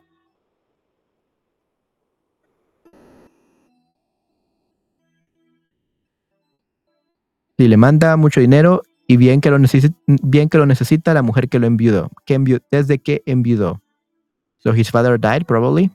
Y 7.57 7.67
le 7.67 7.77
manda 7.77 8.15
mucho 8.17 8.39
dinero 8.39 8.83
y 9.07 9.15
bien 9.15 9.39
que 9.39 9.49
lo, 9.49 9.57
bien 10.05 10.49
que 10.49 10.57
lo 10.57 10.65
necesita 10.65 11.13
la 11.13 11.21
mujer 11.21 11.47
que 11.47 11.59
lo 11.59 11.65
enviudó, 11.65 12.11
desde 12.71 12.99
que 12.99 13.23
enviudó. 13.25 13.81
So 14.59 14.73
his 14.73 14.91
father 14.91 15.17
died 15.17 15.45
probably. 15.45 15.89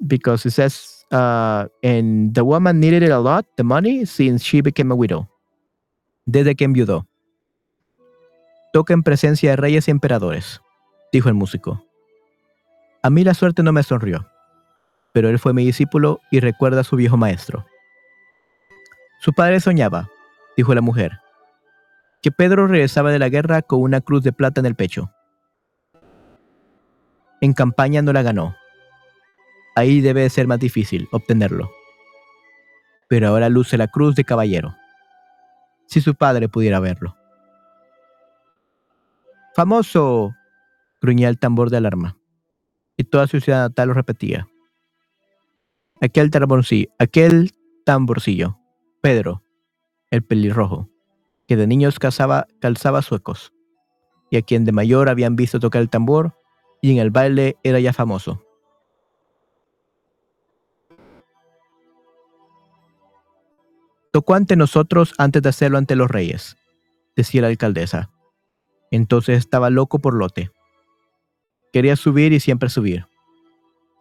Because 0.00 0.46
it 0.46 0.52
says, 0.52 1.06
uh, 1.12 1.68
and 1.82 2.34
the 2.34 2.42
woman 2.42 2.80
needed 2.80 3.02
it 3.02 3.10
a 3.10 3.20
lot, 3.20 3.46
the 3.56 3.62
money, 3.62 4.04
since 4.04 4.44
she 4.44 4.60
became 4.60 4.92
a 4.92 4.94
widow. 4.94 5.28
Desde 6.26 6.56
que 6.56 6.64
enviudó. 6.64 7.06
Toca 8.72 8.92
en 8.92 9.02
presencia 9.02 9.50
de 9.50 9.56
reyes 9.56 9.88
y 9.88 9.92
emperadores, 9.92 10.60
dijo 11.12 11.28
el 11.28 11.34
músico. 11.34 11.82
A 13.02 13.10
mí 13.10 13.22
la 13.22 13.34
suerte 13.34 13.62
no 13.62 13.72
me 13.72 13.84
sonrió, 13.84 14.26
pero 15.12 15.30
él 15.30 15.38
fue 15.38 15.54
mi 15.54 15.64
discípulo 15.64 16.20
y 16.30 16.40
recuerda 16.40 16.80
a 16.80 16.84
su 16.84 16.96
viejo 16.96 17.16
maestro. 17.16 17.64
Su 19.20 19.32
padre 19.32 19.60
soñaba, 19.60 20.10
dijo 20.56 20.74
la 20.74 20.80
mujer, 20.80 21.20
que 22.22 22.32
Pedro 22.32 22.66
regresaba 22.66 23.12
de 23.12 23.18
la 23.18 23.28
guerra 23.28 23.62
con 23.62 23.82
una 23.82 24.00
cruz 24.00 24.22
de 24.22 24.32
plata 24.32 24.60
en 24.60 24.66
el 24.66 24.74
pecho. 24.74 25.12
En 27.40 27.52
campaña 27.52 28.02
no 28.02 28.12
la 28.12 28.22
ganó. 28.22 28.56
Ahí 29.74 30.00
debe 30.00 30.28
ser 30.30 30.46
más 30.46 30.58
difícil 30.58 31.08
obtenerlo. 31.12 31.70
Pero 33.08 33.28
ahora 33.28 33.48
luce 33.48 33.76
la 33.76 33.88
cruz 33.88 34.14
de 34.16 34.24
caballero. 34.24 34.74
Si 35.86 36.00
su 36.00 36.14
padre 36.14 36.48
pudiera 36.48 36.80
verlo. 36.80 37.16
¡Famoso! 39.54 40.34
gruñía 41.00 41.28
el 41.28 41.38
tambor 41.38 41.70
de 41.70 41.76
alarma. 41.76 42.16
Y 42.96 43.04
toda 43.04 43.26
su 43.26 43.40
ciudad 43.40 43.68
natal 43.68 43.88
lo 43.88 43.94
repetía. 43.94 44.48
Aquel 46.00 46.30
tamborcillo, 46.30 46.88
aquel 46.98 47.52
tamborcillo, 47.84 48.58
Pedro, 49.00 49.42
el 50.10 50.22
pelirrojo, 50.22 50.88
que 51.46 51.56
de 51.56 51.66
niños 51.66 51.98
cazaba, 51.98 52.46
calzaba 52.60 53.02
suecos, 53.02 53.52
y 54.30 54.36
a 54.36 54.42
quien 54.42 54.64
de 54.64 54.72
mayor 54.72 55.08
habían 55.08 55.36
visto 55.36 55.60
tocar 55.60 55.82
el 55.82 55.90
tambor, 55.90 56.34
y 56.80 56.92
en 56.92 56.98
el 56.98 57.10
baile 57.10 57.56
era 57.62 57.80
ya 57.80 57.92
famoso. 57.92 58.42
Tocó 64.12 64.34
ante 64.34 64.56
nosotros 64.56 65.12
antes 65.18 65.42
de 65.42 65.48
hacerlo 65.48 65.78
ante 65.78 65.94
los 65.94 66.10
reyes, 66.10 66.56
decía 67.16 67.42
la 67.42 67.48
alcaldesa. 67.48 68.10
Entonces 68.90 69.38
estaba 69.38 69.68
loco 69.68 69.98
por 69.98 70.14
lote. 70.14 70.50
Quería 71.72 71.96
subir 71.96 72.32
y 72.32 72.40
siempre 72.40 72.70
subir. 72.70 73.06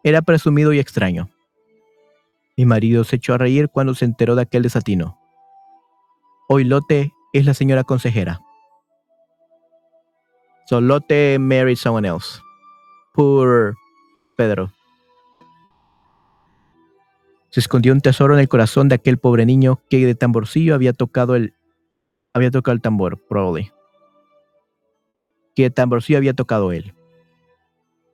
Era 0.03 0.21
presumido 0.21 0.71
y 0.71 0.79
extraño. 0.79 1.29
Mi 2.55 2.63
marido 2.65 3.03
se 3.03 3.17
echó 3.17 3.33
a 3.33 3.37
reír 3.37 3.67
cuando 3.67 3.95
se 3.95 4.05
enteró 4.05 4.35
de 4.35 4.43
aquel 4.43 4.63
desatino. 4.63 5.19
Hoy 6.47 6.63
Lote 6.63 7.11
es 7.33 7.45
la 7.45 7.55
señora 7.55 7.83
consejera. 7.83 8.39
So 10.67 10.79
Lotte 10.79 11.39
married 11.39 11.77
someone 11.77 12.07
else. 12.07 12.39
Poor 13.13 13.75
Pedro. 14.35 14.71
Se 17.49 17.61
escondió 17.61 17.93
un 17.93 18.01
tesoro 18.01 18.35
en 18.35 18.41
el 18.41 18.47
corazón 18.47 18.89
de 18.89 18.95
aquel 18.95 19.17
pobre 19.17 19.45
niño 19.45 19.81
que 19.89 20.05
de 20.05 20.13
tamborcillo 20.13 20.75
había 20.75 20.93
tocado 20.93 21.35
el 21.35 21.53
había 22.33 22.51
tocado 22.51 22.75
el 22.75 22.81
tambor, 22.81 23.17
probably. 23.27 23.71
Que 25.55 25.63
de 25.63 25.69
tamborcillo 25.71 26.17
había 26.17 26.33
tocado 26.33 26.73
él. 26.73 26.93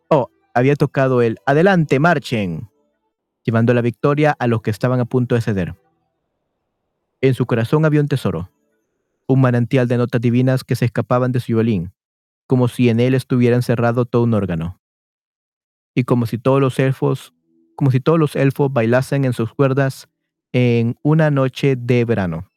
Oh, 0.09 0.29
había 0.53 0.75
tocado 0.75 1.21
él. 1.21 1.39
Adelante, 1.45 1.99
marchen. 1.99 2.69
Llevando 3.43 3.73
la 3.73 3.81
victoria 3.81 4.35
a 4.37 4.47
los 4.47 4.61
que 4.61 4.69
estaban 4.69 4.99
a 4.99 5.05
punto 5.05 5.35
de 5.35 5.41
ceder. 5.41 5.75
En 7.21 7.33
su 7.33 7.45
corazón 7.45 7.85
había 7.85 8.01
un 8.01 8.07
tesoro, 8.07 8.49
un 9.27 9.41
manantial 9.41 9.87
de 9.87 9.97
notas 9.97 10.21
divinas 10.21 10.63
que 10.63 10.75
se 10.75 10.85
escapaban 10.85 11.31
de 11.31 11.39
su 11.39 11.53
violín, 11.53 11.93
como 12.47 12.67
si 12.67 12.89
en 12.89 12.99
él 12.99 13.13
estuviera 13.13 13.55
encerrado 13.55 14.05
todo 14.05 14.23
un 14.23 14.33
órgano. 14.33 14.79
Y 15.93 16.03
como 16.03 16.25
si 16.25 16.37
todos 16.37 16.59
los 16.59 16.79
elfos 16.79 17.33
como 17.81 17.89
si 17.89 17.99
todos 17.99 18.19
los 18.19 18.35
elfos 18.35 18.71
bailasen 18.71 19.25
en 19.25 19.33
sus 19.33 19.55
cuerdas 19.55 20.07
en 20.51 20.99
una 21.01 21.31
noche 21.31 21.75
de 21.75 22.05
verano. 22.05 22.47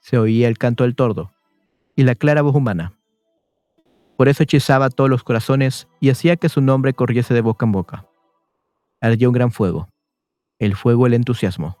Se 0.00 0.18
oía 0.18 0.48
el 0.48 0.58
canto 0.58 0.84
del 0.84 0.94
tordo 0.94 1.32
y 1.96 2.02
la 2.02 2.14
clara 2.14 2.42
voz 2.42 2.54
humana. 2.54 2.92
Por 4.18 4.28
eso 4.28 4.42
hechizaba 4.42 4.90
todos 4.90 5.08
los 5.08 5.24
corazones 5.24 5.88
y 5.98 6.10
hacía 6.10 6.36
que 6.36 6.50
su 6.50 6.60
nombre 6.60 6.92
corriese 6.92 7.32
de 7.32 7.40
boca 7.40 7.64
en 7.64 7.72
boca. 7.72 8.06
Ardía 9.00 9.28
un 9.28 9.34
gran 9.34 9.50
fuego, 9.50 9.88
el 10.58 10.76
fuego 10.76 11.06
el 11.06 11.14
entusiasmo. 11.14 11.77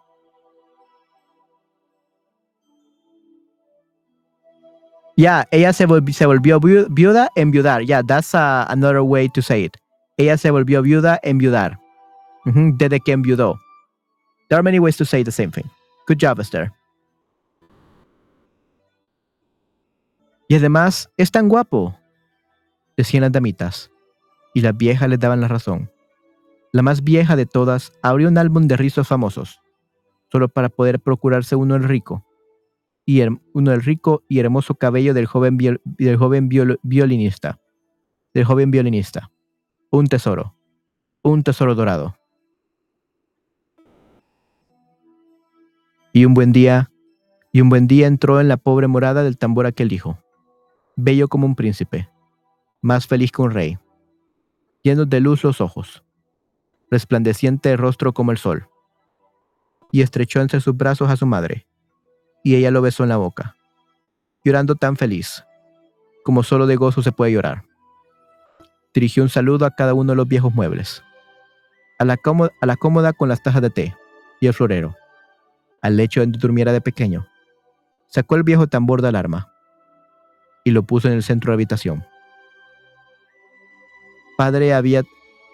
Ya, 5.18 5.48
ella 5.50 5.72
se, 5.72 5.84
volvió 5.84 6.60
viuda 6.60 7.28
en 7.34 7.50
viudar. 7.50 7.82
Ya, 7.82 8.04
that's 8.04 8.36
another 8.36 9.00
way 9.00 9.28
to 9.30 9.42
say 9.42 9.64
it. 9.64 9.76
Ella 10.16 10.38
se 10.38 10.48
volvió 10.52 10.80
viuda, 10.80 11.18
enviudar. 11.24 11.76
desde 12.44 13.00
que 13.00 13.10
enviudó. 13.10 13.58
There 14.48 14.58
are 14.58 14.62
many 14.62 14.78
ways 14.78 14.96
to 14.96 15.04
say 15.04 15.24
the 15.24 15.32
same 15.32 15.50
thing. 15.50 15.64
Good 16.06 16.18
job, 16.20 16.38
Esther. 16.38 16.70
Y 20.46 20.54
además 20.54 21.10
es 21.16 21.32
tan 21.32 21.48
guapo, 21.48 21.98
decían 22.96 23.22
las 23.22 23.32
damitas, 23.32 23.90
y 24.54 24.60
las 24.60 24.76
viejas 24.76 25.08
les 25.08 25.18
daban 25.18 25.40
la 25.40 25.48
razón. 25.48 25.90
La 26.70 26.82
más 26.82 27.02
vieja 27.02 27.34
de 27.34 27.44
todas 27.44 27.92
abrió 28.02 28.28
un 28.28 28.38
álbum 28.38 28.68
de 28.68 28.76
rizos 28.76 29.08
famosos, 29.08 29.60
solo 30.30 30.48
para 30.48 30.68
poder 30.68 31.00
procurarse 31.00 31.56
uno 31.56 31.74
el 31.74 31.82
rico, 31.82 32.24
y 33.08 33.22
uno 33.54 33.72
el 33.72 33.80
rico 33.80 34.22
y 34.28 34.38
hermoso 34.38 34.74
cabello 34.74 35.14
del 35.14 35.24
joven, 35.24 35.56
del 35.56 36.16
joven 36.18 36.50
violinista, 36.82 37.58
del 38.34 38.44
joven 38.44 38.70
violinista 38.70 39.30
un 39.88 40.08
tesoro, 40.08 40.54
un 41.22 41.42
tesoro 41.42 41.74
dorado. 41.74 42.18
Y 46.12 46.26
un 46.26 46.34
buen 46.34 46.52
día, 46.52 46.90
y 47.50 47.62
un 47.62 47.70
buen 47.70 47.86
día 47.86 48.08
entró 48.08 48.42
en 48.42 48.48
la 48.48 48.58
pobre 48.58 48.88
morada 48.88 49.22
del 49.22 49.38
tambor 49.38 49.64
aquel 49.64 49.90
hijo, 49.94 50.18
bello 50.94 51.28
como 51.28 51.46
un 51.46 51.54
príncipe, 51.54 52.10
más 52.82 53.06
feliz 53.06 53.32
que 53.32 53.40
un 53.40 53.52
rey, 53.52 53.78
llenos 54.82 55.08
de 55.08 55.20
luz 55.20 55.44
los 55.44 55.62
ojos, 55.62 56.04
resplandeciente 56.90 57.72
el 57.72 57.78
rostro 57.78 58.12
como 58.12 58.32
el 58.32 58.36
sol, 58.36 58.68
y 59.92 60.02
estrechó 60.02 60.42
entre 60.42 60.60
sus 60.60 60.76
brazos 60.76 61.08
a 61.08 61.16
su 61.16 61.24
madre, 61.24 61.67
y 62.42 62.56
ella 62.56 62.70
lo 62.70 62.82
besó 62.82 63.02
en 63.02 63.08
la 63.10 63.16
boca, 63.16 63.56
llorando 64.44 64.74
tan 64.74 64.96
feliz, 64.96 65.44
como 66.24 66.42
solo 66.42 66.66
de 66.66 66.76
gozo 66.76 67.02
se 67.02 67.12
puede 67.12 67.32
llorar 67.32 67.68
dirigió 68.98 69.22
un 69.22 69.28
saludo 69.28 69.64
a 69.64 69.70
cada 69.70 69.94
uno 69.94 70.12
de 70.12 70.16
los 70.16 70.26
viejos 70.26 70.52
muebles, 70.52 71.04
a 71.98 72.04
la, 72.04 72.16
cómoda, 72.16 73.12
con 73.12 73.28
las 73.28 73.42
tajas 73.42 73.62
de 73.62 73.70
té 73.70 73.96
y 74.40 74.48
el 74.48 74.54
florero, 74.54 74.96
al 75.82 75.96
lecho 75.96 76.20
donde 76.20 76.38
durmiera 76.38 76.72
de 76.72 76.80
pequeño. 76.80 77.26
Sacó 78.08 78.34
el 78.34 78.42
viejo 78.42 78.66
tambor 78.66 79.02
de 79.02 79.08
alarma 79.08 79.52
y 80.64 80.72
lo 80.72 80.82
puso 80.82 81.06
en 81.06 81.14
el 81.14 81.22
centro 81.22 81.50
de 81.50 81.52
la 81.52 81.56
habitación. 81.58 82.04
Padre, 84.36 84.72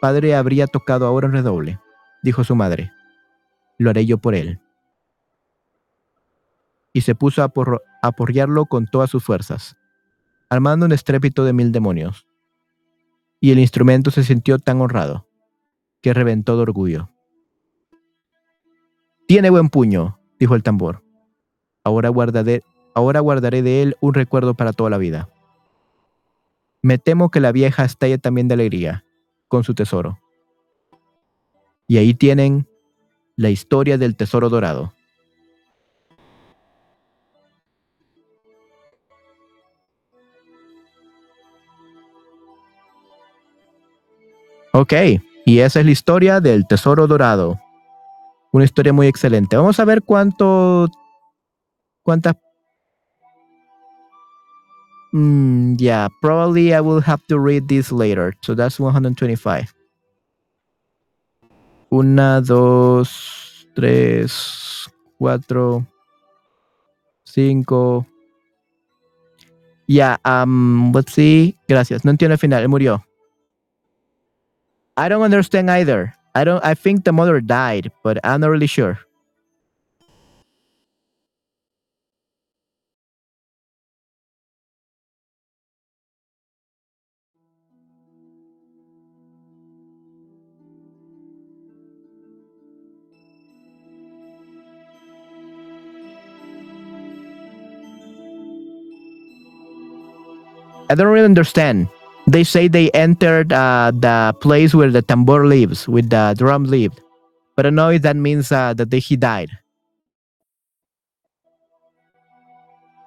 padre 0.01 0.35
habría 0.35 0.67
tocado 0.67 1.07
ahora 1.07 1.27
un 1.27 1.35
redoble, 1.35 1.81
dijo 2.23 2.45
su 2.45 2.55
madre. 2.55 2.93
Lo 3.79 3.91
haré 3.91 4.07
yo 4.07 4.17
por 4.19 4.35
él. 4.35 4.59
Y 6.95 7.03
se 7.03 7.15
puso 7.15 7.43
a, 7.43 7.53
a 7.53 7.81
aporrearlo 8.01 8.65
con 8.65 8.87
todas 8.87 9.11
sus 9.11 9.23
fuerzas, 9.23 9.77
armando 10.49 10.87
un 10.87 10.93
estrépito 10.93 11.45
de 11.45 11.53
mil 11.53 11.71
demonios 11.71 12.27
y 13.45 13.51
el 13.51 13.59
instrumento 13.59 14.11
se 14.11 14.25
sintió 14.25 14.59
tan 14.59 14.81
honrado 14.81 15.29
que 16.01 16.15
reventó 16.15 16.57
de 16.57 16.63
orgullo. 16.63 17.11
Tiene 19.29 19.51
buen 19.51 19.69
puño, 19.69 20.19
dijo 20.39 20.55
el 20.55 20.63
tambor. 20.63 21.05
Ahora 21.85 22.09
guardaré, 22.09 22.63
ahora 22.95 23.21
guardaré 23.21 23.61
de 23.61 23.83
él 23.83 23.97
un 24.01 24.15
recuerdo 24.15 24.55
para 24.55 24.73
toda 24.73 24.89
la 24.89 24.97
vida. 24.97 25.29
Me 26.81 26.97
temo 26.97 27.31
que 27.31 27.41
la 27.41 27.53
vieja 27.53 27.85
estalle 27.85 28.17
también 28.17 28.49
de 28.49 28.55
alegría 28.55 29.05
con 29.49 29.63
su 29.63 29.75
tesoro. 29.75 30.19
Y 31.87 31.99
ahí 31.99 32.15
tienen 32.15 32.67
la 33.37 33.51
historia 33.51 33.99
del 33.99 34.17
tesoro 34.17 34.49
dorado. 34.49 34.95
Ok, 44.77 44.93
y 45.47 45.61
esa 45.61 45.79
es 45.79 45.87
la 45.87 45.93
historia 45.93 46.41
del 46.41 46.67
tesoro 46.67 47.07
dorado. 47.07 47.61
Una 48.51 48.65
historia 48.65 48.93
muy 48.93 49.07
excelente. 49.07 49.57
Vamos 49.57 49.79
a 49.79 49.85
ver 49.85 50.03
cuánto. 50.03 50.89
cuántas. 52.03 52.35
Mm, 55.13 55.77
yeah, 55.77 56.09
probably 56.21 56.75
I 56.75 56.81
will 56.81 57.01
have 57.07 57.23
to 57.29 57.39
read 57.39 57.69
this 57.69 57.93
later. 57.93 58.35
So 58.43 58.57
that's 58.57 58.81
125. 58.81 59.73
Una, 61.91 62.41
dos, 62.41 63.69
tres, 63.77 64.91
cuatro, 65.19 65.87
cinco. 67.23 68.05
Yeah, 69.87 70.17
um, 70.25 70.91
let's 70.93 71.13
see. 71.13 71.57
Gracias. 71.69 72.05
No 72.05 72.11
entiendo 72.11 72.33
el 72.33 72.41
final. 72.41 72.69
Murió. 72.69 73.05
I 74.97 75.09
don't 75.09 75.23
understand 75.23 75.71
either. 75.71 76.15
I 76.35 76.45
don't. 76.45 76.65
I 76.65 76.75
think 76.75 77.05
the 77.05 77.13
mother 77.13 77.41
died, 77.41 77.91
but 78.03 78.19
I'm 78.25 78.41
not 78.41 78.51
really 78.51 78.67
sure. 78.67 78.99
I 100.91 100.95
don't 100.95 101.09
really 101.09 101.25
understand. 101.25 101.89
They 102.27 102.43
say 102.43 102.69
they 102.69 102.91
entered 102.93 103.53
uh, 103.53 103.93
the 103.95 104.35
place 104.41 104.75
where 104.75 104.91
the 104.91 105.03
tambor 105.03 105.47
lives, 105.47 105.87
with 105.87 106.11
the 106.11 106.35
drum 106.39 106.65
lived. 106.65 107.01
But 107.55 107.67
I 107.67 107.71
know 107.71 107.91
if 107.91 108.03
that 108.03 108.17
means 108.17 108.51
uh, 108.51 108.75
that 108.75 108.91
they, 108.91 108.99
he 108.99 109.17
died. 109.17 109.51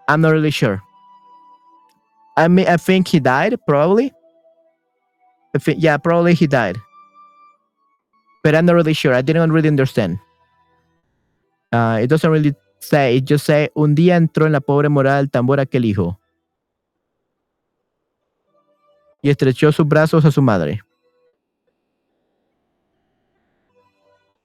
I'm 0.07 0.21
not 0.21 0.31
really 0.31 0.51
sure. 0.51 0.81
I 2.37 2.47
mean, 2.47 2.67
I 2.67 2.77
think 2.77 3.07
he 3.07 3.19
died, 3.19 3.57
probably. 3.67 4.13
I 5.55 5.57
think, 5.57 5.81
yeah, 5.81 5.97
probably 5.97 6.35
he 6.35 6.45
died. 6.45 6.77
But 8.43 8.55
I'm 8.55 8.65
not 8.65 8.75
really 8.75 8.93
sure. 8.93 9.13
I 9.13 9.21
didn't 9.21 9.51
really 9.51 9.67
understand. 9.67 10.19
Uh, 11.73 11.99
it 12.01 12.07
doesn't 12.07 12.29
really 12.29 12.53
say. 12.79 13.17
It 13.17 13.25
just 13.25 13.45
say, 13.45 13.69
un 13.75 13.95
día 13.95 14.15
entró 14.15 14.45
en 14.45 14.53
la 14.53 14.61
pobre 14.61 14.87
morada 14.87 15.17
del 15.17 15.29
tambor 15.29 15.59
aquel 15.59 15.83
hijo. 15.83 16.19
Y 19.21 19.29
estrechó 19.29 19.71
sus 19.73 19.87
brazos 19.87 20.25
a 20.25 20.31
su 20.31 20.41
madre. 20.41 20.81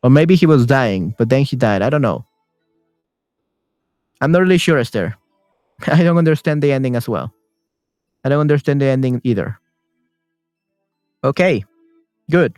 Or 0.02 0.10
maybe 0.10 0.34
he 0.34 0.46
was 0.46 0.66
dying, 0.66 1.14
but 1.16 1.28
then 1.28 1.44
he 1.44 1.56
died. 1.56 1.82
I 1.82 1.90
don't 1.90 2.02
know. 2.02 2.24
I'm 4.20 4.32
not 4.32 4.40
really 4.40 4.58
sure, 4.58 4.78
Esther. 4.78 5.16
I 5.86 6.02
don't 6.02 6.18
understand 6.18 6.62
the 6.62 6.72
ending 6.72 6.96
as 6.96 7.08
well. 7.08 7.32
I 8.24 8.28
don't 8.28 8.40
understand 8.40 8.80
the 8.80 8.86
ending 8.86 9.20
either. 9.24 9.58
Okay, 11.24 11.64
good. 12.30 12.56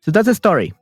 So 0.00 0.10
that's 0.10 0.26
the 0.26 0.34
story. 0.34 0.72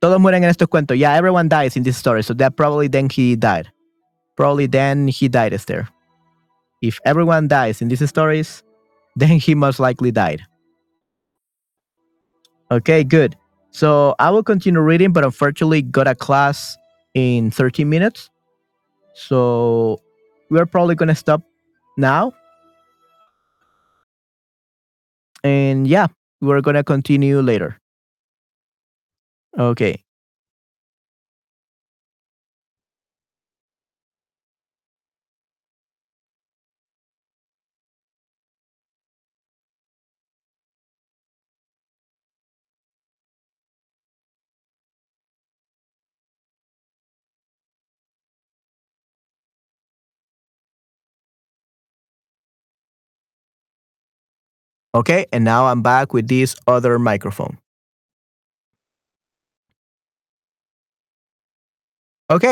Todos 0.00 0.18
mueren 0.18 0.44
en 0.44 0.50
estos 0.50 0.68
cuentos. 0.68 0.98
Yeah, 0.98 1.14
everyone 1.14 1.48
dies 1.48 1.76
in 1.76 1.82
this 1.82 1.96
story. 1.96 2.22
So 2.22 2.32
that 2.34 2.56
probably 2.56 2.88
then 2.88 3.08
he 3.10 3.36
died. 3.36 3.70
Probably 4.36 4.66
then 4.66 5.08
he 5.08 5.28
died, 5.28 5.52
Esther. 5.52 5.88
If 6.80 6.98
everyone 7.04 7.48
dies 7.48 7.82
in 7.82 7.88
these 7.88 8.06
stories, 8.08 8.62
then 9.16 9.38
he 9.38 9.54
most 9.54 9.80
likely 9.80 10.10
died. 10.10 10.42
Okay, 12.70 13.02
good. 13.04 13.36
So 13.72 14.14
I 14.18 14.30
will 14.30 14.42
continue 14.42 14.80
reading, 14.80 15.12
but 15.12 15.24
unfortunately 15.24 15.82
got 15.82 16.06
a 16.06 16.14
class 16.14 16.76
in 17.14 17.50
13 17.50 17.88
minutes. 17.88 18.30
So 19.14 20.00
we're 20.50 20.66
probably 20.66 20.94
gonna 20.94 21.14
stop 21.14 21.42
now. 21.96 22.32
And 25.42 25.86
yeah, 25.86 26.08
we're 26.40 26.60
gonna 26.60 26.84
continue 26.84 27.40
later. 27.40 27.78
Okay. 29.58 30.04
Okay, 54.92 55.26
and 55.32 55.44
now 55.44 55.66
I'm 55.66 55.82
back 55.82 56.12
with 56.12 56.26
this 56.26 56.56
other 56.66 56.98
microphone. 56.98 57.58
Ok, 62.28 62.44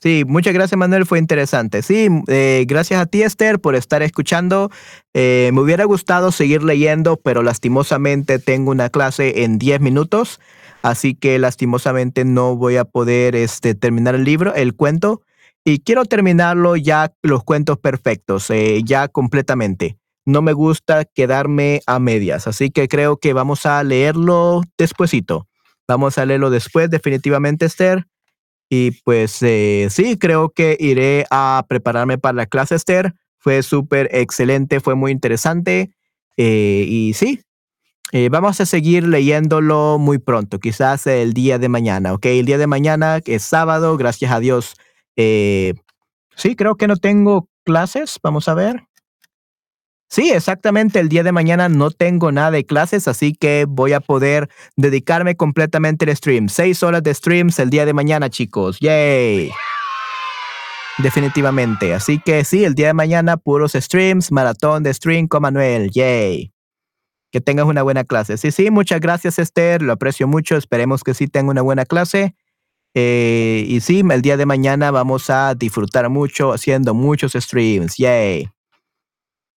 sí, 0.00 0.24
muchas 0.26 0.54
gracias 0.54 0.78
Manuel, 0.78 1.06
fue 1.06 1.18
interesante. 1.18 1.82
Sí, 1.82 2.08
eh, 2.28 2.64
gracias 2.66 3.00
a 3.00 3.06
ti 3.06 3.22
Esther 3.22 3.60
por 3.60 3.74
estar 3.74 4.02
escuchando. 4.02 4.70
Eh, 5.14 5.50
me 5.54 5.60
hubiera 5.60 5.84
gustado 5.84 6.32
seguir 6.32 6.62
leyendo, 6.62 7.16
pero 7.18 7.42
lastimosamente 7.42 8.38
tengo 8.38 8.70
una 8.70 8.90
clase 8.90 9.44
en 9.44 9.58
10 9.58 9.80
minutos, 9.80 10.40
así 10.82 11.14
que 11.14 11.38
lastimosamente 11.38 12.24
no 12.24 12.56
voy 12.56 12.76
a 12.76 12.84
poder 12.84 13.36
este, 13.36 13.74
terminar 13.74 14.14
el 14.14 14.24
libro, 14.24 14.54
el 14.54 14.74
cuento, 14.74 15.22
y 15.64 15.80
quiero 15.80 16.04
terminarlo 16.06 16.76
ya 16.76 17.12
los 17.22 17.44
cuentos 17.44 17.78
perfectos, 17.78 18.50
eh, 18.50 18.82
ya 18.84 19.08
completamente 19.08 19.99
no 20.30 20.42
me 20.42 20.52
gusta 20.52 21.04
quedarme 21.04 21.80
a 21.86 21.98
medias, 21.98 22.46
así 22.46 22.70
que 22.70 22.88
creo 22.88 23.18
que 23.18 23.32
vamos 23.32 23.66
a 23.66 23.82
leerlo 23.82 24.62
despuesito. 24.78 25.46
Vamos 25.90 26.18
a 26.18 26.24
leerlo 26.24 26.50
después, 26.50 26.88
definitivamente, 26.88 27.66
Esther. 27.66 28.06
Y 28.68 28.92
pues 29.02 29.42
eh, 29.42 29.88
sí, 29.90 30.16
creo 30.16 30.50
que 30.50 30.76
iré 30.78 31.26
a 31.30 31.66
prepararme 31.68 32.16
para 32.16 32.36
la 32.36 32.46
clase, 32.46 32.76
Esther. 32.76 33.14
Fue 33.38 33.64
súper 33.64 34.08
excelente, 34.12 34.78
fue 34.78 34.94
muy 34.94 35.10
interesante. 35.10 35.90
Eh, 36.36 36.84
y 36.86 37.14
sí, 37.14 37.40
eh, 38.12 38.28
vamos 38.30 38.60
a 38.60 38.66
seguir 38.66 39.02
leyéndolo 39.02 39.98
muy 39.98 40.18
pronto, 40.18 40.60
quizás 40.60 41.08
el 41.08 41.32
día 41.32 41.58
de 41.58 41.68
mañana, 41.68 42.12
¿ok? 42.12 42.26
El 42.26 42.46
día 42.46 42.58
de 42.58 42.68
mañana 42.68 43.18
es 43.24 43.42
sábado, 43.42 43.96
gracias 43.96 44.30
a 44.30 44.38
Dios. 44.38 44.76
sí, 45.16 46.54
creo 46.56 46.76
que 46.76 46.86
no 46.86 46.96
tengo 46.96 47.48
clases, 47.64 48.20
vamos 48.22 48.48
a 48.48 48.54
ver. 48.54 48.84
Sí, 50.10 50.32
exactamente. 50.32 50.98
El 50.98 51.08
día 51.08 51.22
de 51.22 51.30
mañana 51.30 51.68
no 51.68 51.92
tengo 51.92 52.32
nada 52.32 52.50
de 52.50 52.66
clases, 52.66 53.06
así 53.06 53.32
que 53.32 53.64
voy 53.68 53.92
a 53.92 54.00
poder 54.00 54.48
dedicarme 54.76 55.36
completamente 55.36 56.04
al 56.04 56.16
stream. 56.16 56.48
Seis 56.48 56.82
horas 56.82 57.04
de 57.04 57.14
streams 57.14 57.60
el 57.60 57.70
día 57.70 57.86
de 57.86 57.92
mañana, 57.92 58.28
chicos. 58.28 58.80
¡Yay! 58.80 59.52
Definitivamente. 60.98 61.94
Así 61.94 62.18
que 62.18 62.44
sí, 62.44 62.64
el 62.64 62.74
día 62.74 62.88
de 62.88 62.94
mañana 62.94 63.36
puros 63.36 63.72
streams, 63.72 64.32
maratón 64.32 64.82
de 64.82 64.92
stream 64.92 65.28
con 65.28 65.42
Manuel. 65.42 65.90
¡Yay! 65.92 66.52
Que 67.30 67.40
tengas 67.40 67.66
una 67.66 67.84
buena 67.84 68.02
clase. 68.02 68.36
Sí, 68.36 68.50
sí, 68.50 68.68
muchas 68.72 69.00
gracias 69.00 69.38
Esther, 69.38 69.80
lo 69.80 69.92
aprecio 69.92 70.26
mucho. 70.26 70.56
Esperemos 70.56 71.04
que 71.04 71.14
sí 71.14 71.28
tenga 71.28 71.52
una 71.52 71.62
buena 71.62 71.86
clase. 71.86 72.34
Eh, 72.94 73.64
y 73.68 73.78
sí, 73.78 74.02
el 74.10 74.22
día 74.22 74.36
de 74.36 74.44
mañana 74.44 74.90
vamos 74.90 75.30
a 75.30 75.54
disfrutar 75.54 76.08
mucho 76.08 76.52
haciendo 76.52 76.94
muchos 76.94 77.34
streams. 77.34 77.96
¡Yay! 77.96 78.50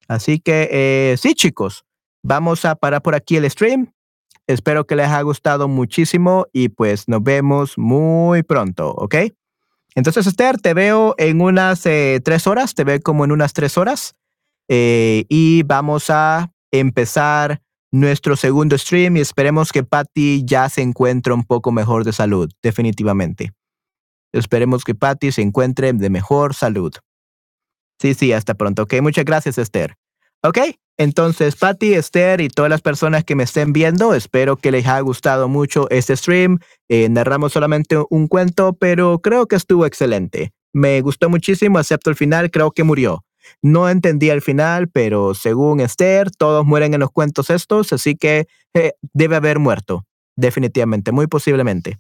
Así 0.08 0.40
que 0.40 0.70
eh, 0.72 1.16
sí, 1.18 1.34
chicos, 1.34 1.86
vamos 2.24 2.66
a 2.66 2.76
parar 2.76 3.02
por 3.02 3.16
aquí 3.16 3.38
el 3.38 3.50
stream. 3.50 3.94
Espero 4.48 4.86
que 4.86 4.96
les 4.96 5.08
haya 5.08 5.22
gustado 5.22 5.68
muchísimo 5.68 6.48
y 6.52 6.70
pues 6.70 7.08
nos 7.08 7.24
vemos 7.24 7.78
muy 7.78 8.44
pronto, 8.44 8.92
¿ok? 8.92 9.16
Entonces, 9.96 10.28
Esther, 10.28 10.60
te 10.60 10.74
veo 10.74 11.16
en 11.18 11.40
unas 11.42 11.86
eh, 11.86 12.20
tres 12.24 12.48
horas, 12.48 12.74
te 12.74 12.84
veo 12.84 13.00
como 13.00 13.24
en 13.26 13.32
unas 13.32 13.54
tres 13.54 13.78
horas 13.78 14.16
eh, 14.68 15.26
y 15.30 15.64
vamos 15.64 16.10
a 16.10 16.52
empezar 16.72 17.62
nuestro 17.92 18.36
segundo 18.36 18.78
stream 18.78 19.18
y 19.18 19.20
esperemos 19.22 19.72
que 19.72 19.84
Patty 19.84 20.44
ya 20.46 20.68
se 20.68 20.82
encuentre 20.82 21.32
un 21.32 21.44
poco 21.44 21.72
mejor 21.72 22.04
de 22.04 22.12
salud, 22.12 22.52
definitivamente. 22.64 23.52
Esperemos 24.34 24.84
que 24.84 24.96
Patty 24.96 25.32
se 25.32 25.44
encuentre 25.44 25.94
de 25.94 26.10
mejor 26.10 26.56
salud. 26.56 26.92
Sí, 28.00 28.14
sí, 28.14 28.34
hasta 28.34 28.54
pronto. 28.54 28.84
Ok, 28.84 28.96
muchas 29.02 29.26
gracias, 29.26 29.58
Esther. 29.58 29.96
Ok, 30.42 30.60
entonces, 30.98 31.56
Patty, 31.56 31.94
Esther 31.94 32.42
y 32.42 32.50
todas 32.50 32.70
las 32.70 32.82
personas 32.82 33.24
que 33.24 33.36
me 33.36 33.44
estén 33.44 33.74
viendo, 33.74 34.14
espero 34.14 34.58
que 34.58 34.72
les 34.72 34.86
haya 34.86 35.00
gustado 35.00 35.48
mucho 35.48 35.90
este 35.90 36.16
stream. 36.16 36.60
Eh, 36.90 37.10
narramos 37.10 37.54
solamente 37.54 37.98
un 38.10 38.28
cuento, 38.28 38.74
pero 38.74 39.20
creo 39.20 39.48
que 39.48 39.56
estuvo 39.56 39.86
excelente. 39.86 40.52
Me 40.72 41.02
gustó 41.02 41.30
muchísimo, 41.30 41.80
excepto 41.80 42.10
el 42.10 42.16
final, 42.16 42.52
creo 42.52 42.72
que 42.72 42.84
murió. 42.84 43.24
No 43.62 43.90
entendí 43.90 44.30
el 44.30 44.42
final, 44.42 44.88
pero 44.90 45.34
según 45.34 45.80
Esther, 45.80 46.30
todos 46.32 46.66
mueren 46.66 46.94
en 46.94 47.00
los 47.00 47.12
cuentos 47.12 47.50
estos, 47.50 47.92
así 47.92 48.16
que 48.16 48.48
eh, 48.74 48.94
debe 49.14 49.36
haber 49.36 49.60
muerto, 49.60 50.06
definitivamente, 50.36 51.12
muy 51.12 51.28
posiblemente. 51.28 52.00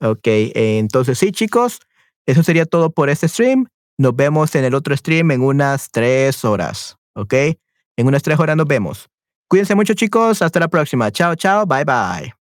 Ok, 0.00 0.26
entonces 0.26 1.18
sí, 1.18 1.30
chicos, 1.32 1.80
eso 2.26 2.42
sería 2.42 2.66
todo 2.66 2.90
por 2.90 3.08
este 3.08 3.28
stream. 3.28 3.66
Nos 3.98 4.16
vemos 4.16 4.54
en 4.54 4.64
el 4.64 4.74
otro 4.74 4.96
stream 4.96 5.30
en 5.30 5.42
unas 5.42 5.90
tres 5.90 6.44
horas, 6.44 6.96
¿ok? 7.14 7.34
En 7.96 8.06
unas 8.06 8.22
tres 8.22 8.38
horas 8.38 8.56
nos 8.56 8.66
vemos. 8.66 9.08
Cuídense 9.48 9.74
mucho, 9.74 9.94
chicos. 9.94 10.42
Hasta 10.42 10.60
la 10.60 10.68
próxima. 10.68 11.10
Chao, 11.12 11.36
chao. 11.36 11.66
Bye, 11.66 11.84
bye. 11.84 12.33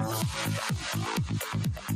you. 1.90 1.95